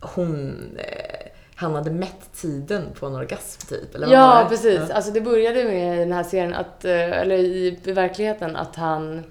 [0.00, 3.94] hon, eh, han hade mätt tiden på en orgasm typ.
[3.94, 4.48] Eller Ja, det?
[4.48, 4.80] precis.
[4.88, 4.94] Ja.
[4.94, 9.24] Alltså det började med i den här serien, att, eller i i verkligheten, att han...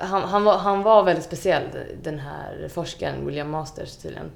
[0.00, 1.62] Han, han, var, han var väldigt speciell,
[2.02, 4.30] den här forskaren, William Masters tydligen.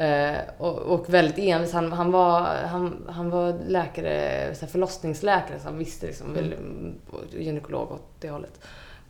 [0.00, 1.72] Eh, och, och väldigt envis.
[1.72, 6.94] Han, han, var, han, han var läkare, så här förlossningsläkare, så han visste liksom, Mm.
[7.10, 8.60] och gynekolog åt det hållet.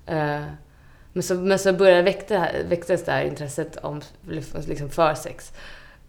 [0.07, 0.43] Eh,
[1.13, 4.01] men så, men så började väckte, väcktes det här intresset om,
[4.67, 5.53] liksom för sex.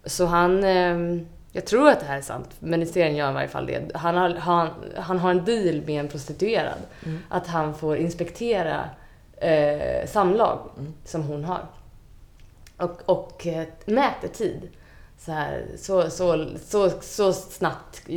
[0.04, 1.22] Så han, eh,
[1.52, 3.66] jag tror att det här är sant, men i serien gör han i varje fall
[3.66, 3.90] det.
[3.94, 6.78] Han har, han, han har en deal med en prostituerad.
[7.06, 7.18] Mm.
[7.28, 8.84] Att han får inspektera
[9.36, 10.92] eh, samlag Mm.
[11.04, 11.60] som hon har.
[12.82, 14.68] Och, och eh, mäter tid.
[15.18, 18.16] Så, här, så, så, så, så snabbt, eh,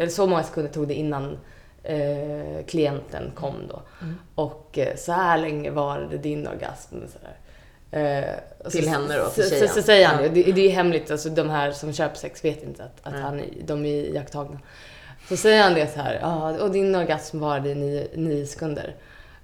[0.00, 1.38] eller så många sekunder tog det innan
[1.82, 3.82] eh, klienten kom då.
[4.02, 4.14] Mm.
[4.34, 6.96] Och eh, så här länge var det din orgasm.
[7.12, 7.36] Så där.
[7.90, 9.68] Eh, Till så, henne då, till Så, så, tjejen.
[9.68, 10.28] så säger han Ja.
[10.30, 10.52] det.
[10.52, 10.66] det.
[10.66, 13.88] Är hemligt, alltså de här som köper sex vet inte att, att han, de är
[13.88, 14.58] iakttagna.
[15.28, 18.94] Så säger han det så här, ja, och din orgasm varade i nio, nio sekunder.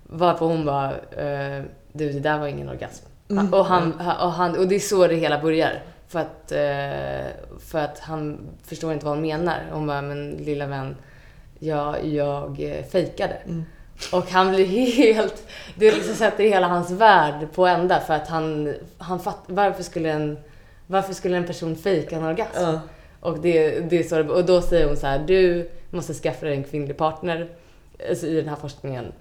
[0.03, 1.63] Varpå hon bara, eh,
[1.93, 3.05] du det där var ingen orgasm.
[3.31, 3.55] Mm.
[3.55, 5.83] Och, han, och, han, och det är så det hela börjar.
[6.09, 7.33] För att, eh,
[7.71, 9.59] för att han förstår inte vad hon menar.
[9.71, 10.97] Hon bara, men lilla vän,
[11.59, 13.35] jag, jag eh, fejkade.
[13.47, 13.65] Mm.
[14.13, 14.67] Och han blir
[15.05, 15.49] helt...
[15.75, 20.13] Det liksom sätter hela hans värld på ända för att han, han fatt, varför skulle
[20.13, 20.39] en
[20.91, 22.63] varför skulle en person fejka en orgasm?
[22.63, 22.81] Ja.
[23.21, 26.57] Och, det, det är så, och då säger hon så här, du måste skaffa dig
[26.57, 27.49] en kvinnlig partner
[28.09, 29.13] alltså i den här forskningen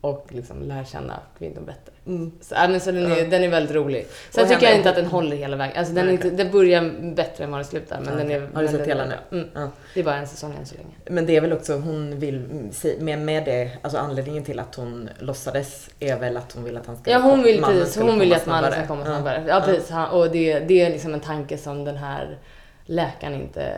[0.00, 1.92] och liksom lära känna kvinnor bättre.
[2.06, 2.32] Mm.
[2.40, 3.24] Så, ja, men så den, är, Ja.
[3.24, 4.06] den är väldigt rolig.
[4.30, 5.76] Sen tycker jag inte att den håller hela vägen.
[5.76, 8.00] Alltså, den, är inte, den börjar bättre än vad den slutar.
[8.00, 8.48] Men Ja, den är.
[8.54, 9.14] Har du sett hela nu?
[9.32, 9.48] Mm.
[9.54, 9.70] Ja.
[9.94, 10.94] Det är bara en säsong än så länge.
[11.10, 15.08] Men det är väl också, hon vill, med, med det, alltså anledningen till att hon
[15.18, 18.32] låtsades är väl att hon vill att han ska Ja, hon vill, precis, hon vill
[18.32, 19.44] att mannen ska komma snabbare.
[19.48, 19.90] Ja, precis.
[19.90, 22.38] Han, och det, det är liksom en tanke som den här
[22.84, 23.72] läkaren inte,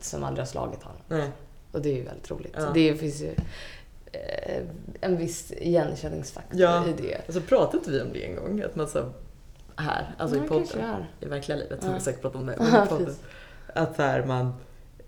[0.00, 1.00] som aldrig har slagit honom.
[1.08, 1.28] Nej.
[1.72, 2.56] Och det är ju väldigt roligt.
[2.74, 3.34] Det finns ju
[5.00, 6.84] en viss igenkänningsfaktor Ja.
[6.88, 7.16] i det.
[7.26, 8.62] Alltså pratade inte vi om det en gång?
[8.62, 9.12] Att man så
[9.76, 11.04] här, alltså Ja, i podden.
[11.20, 11.88] I verkliga livet, Ja.
[11.88, 12.56] har vi säkert pratat om det.
[12.72, 13.14] Ja, podden.
[13.74, 14.54] Att så här man,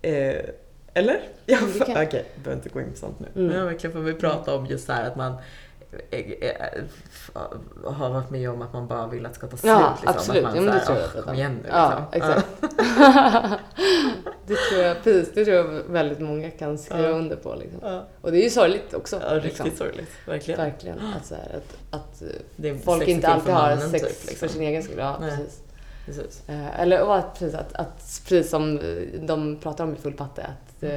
[0.01, 0.35] eh,
[0.93, 1.21] eller?
[1.45, 3.27] Ja, Okej, okay, behöver inte gå in på sånt nu.
[3.35, 3.47] Mm.
[3.47, 5.41] Men ja, verkligen får vi prata om just så här att man eh, eh,
[7.85, 9.69] har varit med om att man bara vill att det ska ta slut.
[9.71, 10.09] Ja, liksom.
[10.17, 10.45] absolut.
[10.45, 11.09] Att Ja, man men det tror jag.
[11.15, 11.69] "Åh, kom igen nu.
[11.69, 12.31] Ja, liksom.
[12.31, 12.47] exakt.
[14.47, 15.33] det tror jag, precis.
[15.33, 17.09] Det tror jag väldigt många kan skriva Ja.
[17.09, 17.55] under på.
[17.55, 17.79] Liksom.
[17.83, 18.05] Ja.
[18.21, 19.21] Och det är ju sorgligt också.
[19.27, 19.65] Ja, liksom.
[19.65, 20.09] riktigt sorgligt.
[20.27, 20.59] Verkligen.
[20.59, 20.99] Verkligen.
[21.17, 22.21] Att, så här, att, att
[22.65, 24.35] eh, folk inte alltid har sex typ, liksom.
[24.47, 24.95] för sin egen skull.
[24.97, 25.29] Ja, Nej.
[25.37, 25.59] precis.
[26.05, 26.49] Precis.
[26.49, 30.13] Eh, eller och att, precis, att, att, precis som eh, de pratar om i Full
[30.13, 30.89] patte, att eh,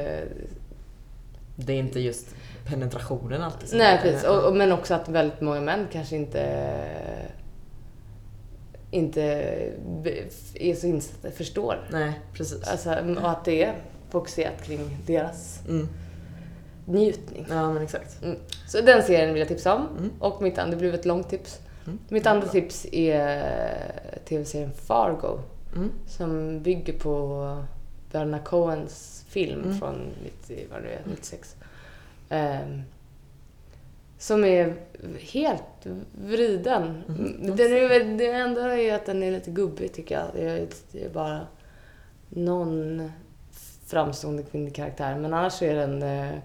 [1.55, 2.27] Det är inte just
[2.67, 4.23] penetrationen alltid som Nej, precis.
[4.23, 6.41] Och, men också att väldigt många män kanske inte
[8.91, 9.21] inte
[10.53, 11.87] är så insatta, förstår.
[11.91, 12.67] Nej, precis.
[12.67, 12.89] Alltså,
[13.21, 13.75] och att det är
[14.09, 15.87] fokuserat kring deras Mm.
[16.85, 17.45] njutning.
[17.49, 18.23] Ja, men exakt.
[18.23, 18.37] Mm.
[18.67, 19.87] Så den serien vill jag tipsa om.
[19.97, 20.11] Mm.
[20.19, 21.59] Och mitt andra, det blev ett långt tips.
[21.85, 21.99] Mm.
[22.09, 23.41] Mitt andra tips är
[24.29, 25.39] tv-serien Fargo.
[25.75, 25.91] Mm.
[26.07, 27.63] Som bygger på
[28.11, 29.77] Bernard Cohens film Mm.
[29.79, 31.55] från 90, vad det är, 96.
[32.29, 32.81] Ehm,
[34.17, 34.73] som är
[35.19, 35.85] helt
[36.25, 37.03] vriden.
[37.07, 37.55] Mhm.
[37.55, 40.25] Den är, det enda är att den är lite gubbig tycker jag.
[40.33, 41.39] Det är, det är bara
[42.29, 43.11] någon
[43.85, 45.15] framstående kvinnlig karaktär.
[45.15, 46.03] Men annars är den...
[46.03, 46.35] eh,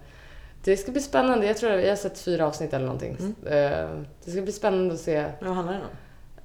[0.65, 1.47] Det ska bli spännande.
[1.47, 3.17] Jag tror jag har sett fyra avsnitt eller någonting.
[3.21, 3.35] Mm.
[3.47, 3.89] Eh,
[4.25, 5.25] Det ska bli spännande att se.
[5.41, 5.87] Vad handlar det om?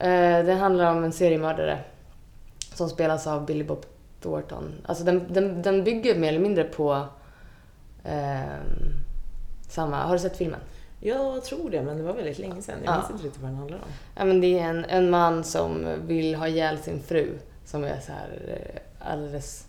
[0.10, 1.80] Eh, Det handlar om en seriemördare
[2.74, 3.86] som spelas av Billy Bob
[4.22, 4.74] Thornton.
[4.86, 7.06] Alltså den, den, den bygger mer eller mindre på
[8.04, 8.94] ehm,
[9.68, 10.04] samma...
[10.04, 10.60] Har du sett filmen?
[11.00, 12.76] Jag tror det, men det var väldigt länge sedan.
[12.86, 12.98] Jag Ja.
[12.98, 13.90] minns inte riktigt vad den handlar om.
[14.16, 18.00] Ja, men det är en, en man som vill ha ihjäl sin fru som är
[18.00, 19.66] så här eh, alldeles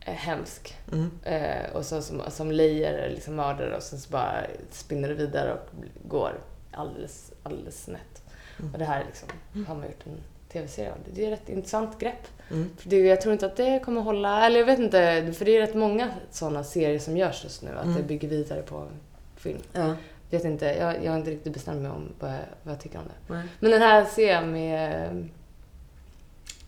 [0.00, 0.76] eh, hemsk.
[0.92, 1.10] Mm.
[1.24, 5.52] Eh, och så som, som lejer liksom mördare och sen så bara spinner det vidare
[5.52, 5.68] och
[6.08, 6.32] går
[6.72, 8.22] alldeles, alldeles snett.
[8.58, 8.72] Mm.
[8.72, 9.28] Och det här liksom,
[9.66, 10.20] har man gjort en
[10.52, 10.98] tv-serie av.
[11.14, 12.26] Det är ett rätt intressant grepp.
[12.50, 12.70] Mm.
[12.78, 15.56] För det, jag tror inte att det kommer hålla, eller jag vet inte, för det
[15.56, 17.96] är rätt många sådana serier som görs just nu, att Mm.
[17.96, 18.88] det bygger vidare på
[19.36, 19.58] film.
[19.72, 19.94] Ja.
[20.30, 22.98] Vet inte, jag, jag har inte riktigt bestämt mig om vad jag, vad jag tycker
[22.98, 23.34] om det.
[23.34, 23.44] Nej.
[23.60, 25.28] Men den här ser jag med,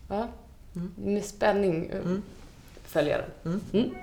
[0.09, 0.27] ja,
[0.75, 0.91] Mm.
[0.97, 2.21] med spänning Mm.
[2.83, 3.51] följer den.
[3.53, 3.61] Mm.
[3.73, 3.95] Mm.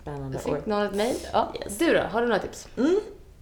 [0.00, 0.38] Spännande.
[0.44, 1.16] Jag fick någon ett mejl.
[1.32, 1.52] Ja.
[1.62, 1.78] Yes.
[1.78, 2.68] Du då, har du några tips?
[2.76, 3.00] Mm.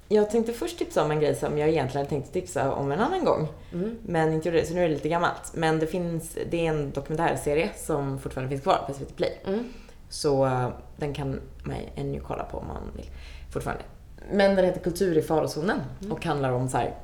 [0.09, 3.25] Jag tänkte först tipsa om en grej som jag egentligen tänkte tipsa om en annan
[3.25, 3.49] gång.
[3.73, 3.99] Mm.
[4.07, 5.53] Men inte gjorde det, så nu är det lite gammalt.
[5.55, 9.39] Men det finns, det är en dokumentärserie som fortfarande finns kvar på SVT Play.
[9.47, 9.65] Mm.
[10.09, 13.11] Så eh, den kan man ännu kolla på om man vill.
[13.53, 13.85] Fortfarande.
[14.33, 16.95] Men den heter Kultur i farozonen och handlar om så här,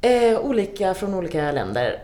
[0.00, 2.02] eh, olika från olika länder.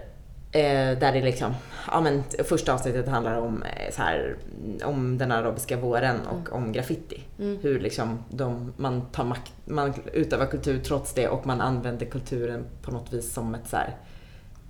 [0.53, 1.55] Eh, där det liksom,
[1.91, 4.37] ja men första avsnittet handlar om eh, så här,
[4.85, 7.23] om den arabiska våren och om graffiti.
[7.39, 7.59] Mm.
[7.63, 12.65] Hur liksom de, man tar makt, man utövar kultur trots det och man använder kulturen
[12.83, 13.97] på något vis som ett så här,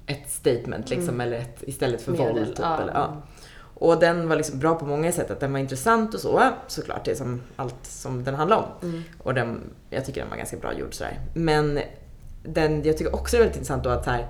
[0.07, 2.47] ett statement liksom, eller ett, istället för Medel, våld.
[2.47, 3.23] Typ, eller, ja.
[3.79, 5.31] Och den var liksom bra på många sätt.
[5.31, 7.05] Att den var intressant och så, såklart.
[7.05, 8.89] Det är som allt som den handlar om.
[8.89, 9.03] Mm.
[9.19, 9.61] Och den,
[9.91, 11.21] jag tycker den var ganska bra gjord sådär.
[11.35, 11.81] Men
[12.43, 14.27] den, jag tycker också det är väldigt intressant då att här,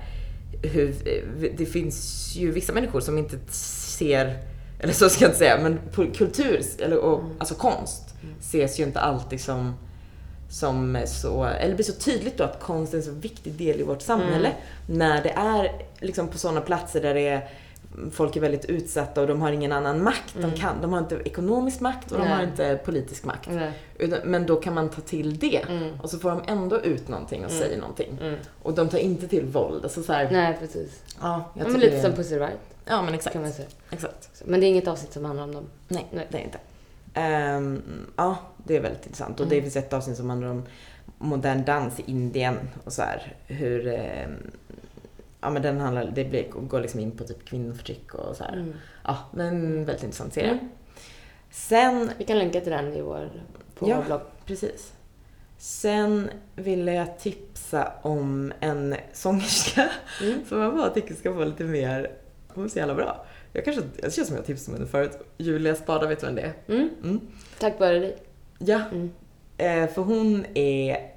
[0.63, 0.95] hur,
[1.57, 4.39] det finns ju vissa människor som inte ser,
[4.81, 5.79] eller så ska jag inte säga, men
[6.13, 7.33] kultur, eller, och, Mm.
[7.39, 9.75] alltså konst, ses ju inte alltid som
[10.49, 13.83] som så, eller blir så tydligt då att konst är en så viktig del i
[13.83, 14.53] vårt samhälle.
[14.89, 17.49] När det är liksom på sådana platser där det är
[18.13, 20.35] folk är väldigt utsatta och de har ingen annan makt.
[20.41, 22.33] De, kan, de har inte ekonomisk makt och de Nej.
[22.37, 23.49] har inte politisk makt.
[23.99, 25.63] Utan, men då kan man ta till det.
[25.69, 26.01] Mm.
[26.01, 28.19] Och så får de ändå ut någonting och säger någonting.
[28.21, 28.39] Mm.
[28.63, 29.85] Och de tar inte till våld.
[29.85, 31.03] Alltså så här, Nej, precis.
[31.21, 32.51] ja, jag Ja, men lite som Pussy Riot,
[32.85, 33.33] Ja, men exakt.
[33.33, 33.69] kan man säga.
[33.91, 34.43] exakt.
[34.45, 35.65] Men det är inget avsnitt som handlar om dem.
[35.89, 36.27] Nej, Nej.
[36.31, 36.59] det är inte.
[37.15, 37.83] Ehm,
[38.17, 39.41] ja, det är väldigt intressant.
[39.41, 39.65] Och det Mm.
[39.65, 40.63] finns ett avsnitt som handlar om
[41.19, 44.31] modern dans i Indien och så här hur ehm,
[45.47, 48.53] Ja men den handlar, det blir, går liksom in på typ kvinnoförtryck och så här.
[48.53, 48.75] Mm.
[49.05, 50.51] Ja, men väldigt intressant serie.
[50.51, 50.69] Mm.
[51.51, 53.31] Sen, Vi kan länka till den i vår,
[53.75, 53.97] på Ja.
[53.97, 54.21] vår blogg.
[54.47, 54.93] precis.
[55.59, 59.89] Sen ville jag tipsa om en sångerska
[60.23, 60.45] Mm.
[60.49, 62.11] som jag bara tycker ska få lite mer,
[62.49, 63.27] hon är så jävla bra.
[63.53, 65.19] Jag kanske, det känns som jag tipsade om henne förut.
[65.39, 66.53] Julia Spada, vet du vem det är?
[66.75, 66.89] Mm.
[67.05, 67.21] Mm.
[67.61, 68.17] Tack vare dig.
[68.59, 69.11] Ja, Mm.
[69.59, 71.11] Eh, för hon är,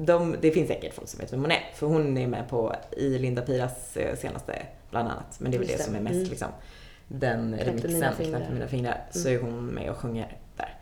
[0.00, 2.74] de, det finns säkert folk som vet vem hon är, för hon är med på
[2.96, 5.36] i Linda Piras eh, senaste bland annat.
[5.40, 5.82] Men det är väl det det.
[5.82, 6.28] som är mest Mm.
[6.28, 6.48] liksom,
[7.08, 8.12] den remixen.
[8.16, 9.40] Knäpp mina fingrar, så Mm.
[9.40, 10.74] är hon med och sjunger där.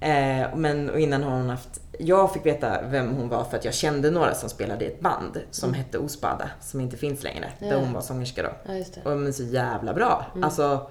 [0.00, 3.64] Eh, men och innan har hon haft, jag fick veta vem hon var för att
[3.64, 5.80] jag kände några som spelade i ett band som Mm.
[5.80, 7.66] hette Osbada, som inte finns längre, Ja.
[7.68, 8.72] där hon var sångerska då.
[8.74, 9.10] Ja.
[9.10, 10.26] Och men så jävla bra.
[10.32, 10.44] Mm.
[10.44, 10.90] Alltså,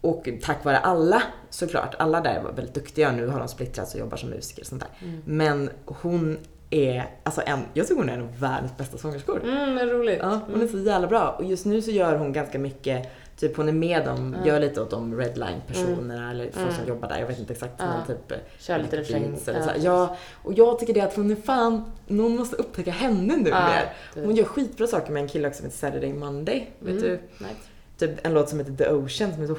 [0.00, 3.12] och tack vare alla såklart, alla där var väldigt duktiga.
[3.12, 5.06] Nu har de splittrats och jobbar som musiker och sånt där.
[5.08, 5.22] Mm.
[5.24, 6.38] Men hon
[6.70, 9.42] är, alltså en, jag tycker hon är en av världens bästa sångerskor.
[9.44, 10.18] Mm, vad roligt.
[10.22, 11.28] Ja, hon är så jävla bra.
[11.38, 14.46] Och just nu så gör hon ganska mycket, typ hon är med dem, Ja.
[14.52, 16.88] gör lite åt de redline-personerna eller folk som Mm.
[16.88, 17.18] jobbar där.
[17.18, 17.84] Jag vet inte exakt, Ja.
[17.86, 19.36] men typ eh, Kör lite refräng.
[19.46, 19.72] Ja.
[19.78, 23.68] Ja, och jag tycker det att hon är fan, någon måste upptäcka henne nu Ja,
[23.68, 23.92] mer.
[24.14, 26.70] du- Hon gör skitbra saker med en kille också som heter Saturday Monday.
[26.78, 27.02] Vet Mm.
[27.02, 27.20] du?
[27.38, 27.50] Nej.
[27.98, 29.56] Typ en låt som heter The Ocean som är så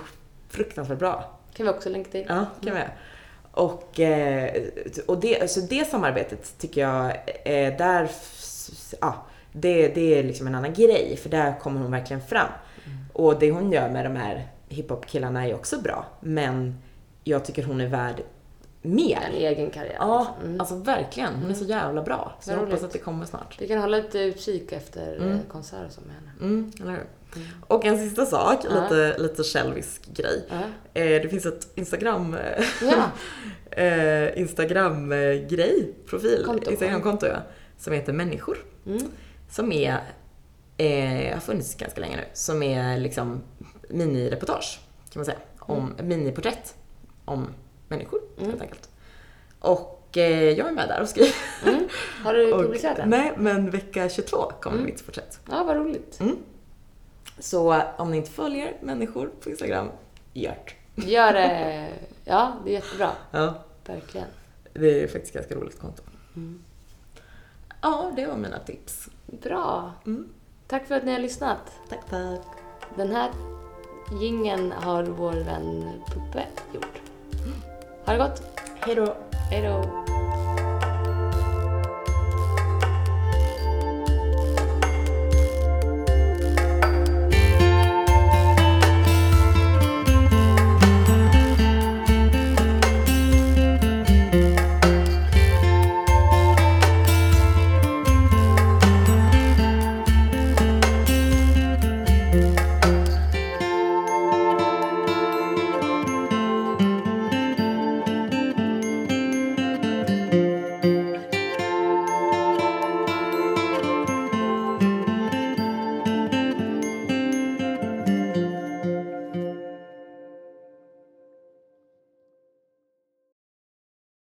[0.49, 1.37] fruktansvärt bra.
[1.53, 2.25] Kan vi också länka till.
[2.29, 2.81] Ja, kan vi.
[3.51, 4.63] Och, eh,
[5.07, 7.05] och det, alltså det samarbetet tycker jag,
[7.45, 8.09] eh, där,
[9.01, 9.15] ja,
[9.51, 12.49] det, det är liksom en annan grej för där kommer hon verkligen fram.
[13.13, 16.75] Och det hon gör med de här hiphop-killarna är också bra, men
[17.23, 18.21] jag tycker hon är värd
[18.83, 19.29] En mer.
[19.33, 19.95] egen karriär.
[19.99, 20.45] Ja, liksom.
[20.49, 20.59] Mm.
[20.61, 21.35] alltså verkligen.
[21.35, 22.31] Hon är så jävla bra.
[22.41, 23.55] Så jag hoppas att det kommer snart.
[23.61, 25.27] Vi kan hålla lite utkik efter Mm.
[25.27, 25.39] mm.
[25.51, 26.31] konserter som med henne.
[26.41, 27.03] Mm, eller hur?
[27.67, 28.83] Och en sista sak, Ja.
[28.83, 30.47] lite, lite självisk grej.
[30.93, 32.37] Eh, det finns ett Instagram,
[32.81, 33.11] Ja.
[33.81, 36.71] eh, Instagram-grej, profil, Konto.
[36.71, 37.37] Instagramkonto ja,
[37.77, 38.57] som heter Människor.
[38.85, 39.01] Mm.
[39.49, 39.97] Som är,
[40.77, 43.41] eh, har funnits ganska länge nu, som är liksom
[43.89, 44.79] minireportage
[45.13, 45.37] kan man säga.
[45.59, 46.75] Om miniporträtt
[47.25, 47.47] om
[47.87, 48.49] människor Mm.
[48.49, 48.89] helt enkelt.
[49.59, 51.33] Och eh, jag är med där och skriver.
[51.67, 51.87] Mm.
[52.23, 53.09] Har du publicerat den?
[53.09, 54.85] nej, men vecka 22 kommer Mm.
[54.85, 55.39] mitt porträtt.
[55.51, 56.19] Ja, vad roligt.
[56.19, 56.37] Mm.
[57.41, 59.89] Så om ni inte följer människor på Instagram,
[60.33, 60.75] gjort.
[60.95, 61.87] Gör det.
[62.25, 63.11] Ja, det är jättebra.
[63.31, 63.53] Ja,
[63.85, 64.27] Verkligen.
[64.73, 66.03] det är faktiskt ganska roligt konto.
[66.35, 66.63] Mm.
[67.81, 69.09] Ja, det var mina tips.
[69.25, 69.91] Bra.
[70.05, 70.29] Mm.
[70.67, 71.71] Tack för att ni har lyssnat.
[71.89, 72.41] Tack, tack.
[72.95, 73.31] Den här
[74.21, 77.01] gingen har vår vän Puppe gjort.
[78.05, 78.43] Ha det gott.
[78.79, 79.15] Hej då.
[79.51, 80.05] Hej då.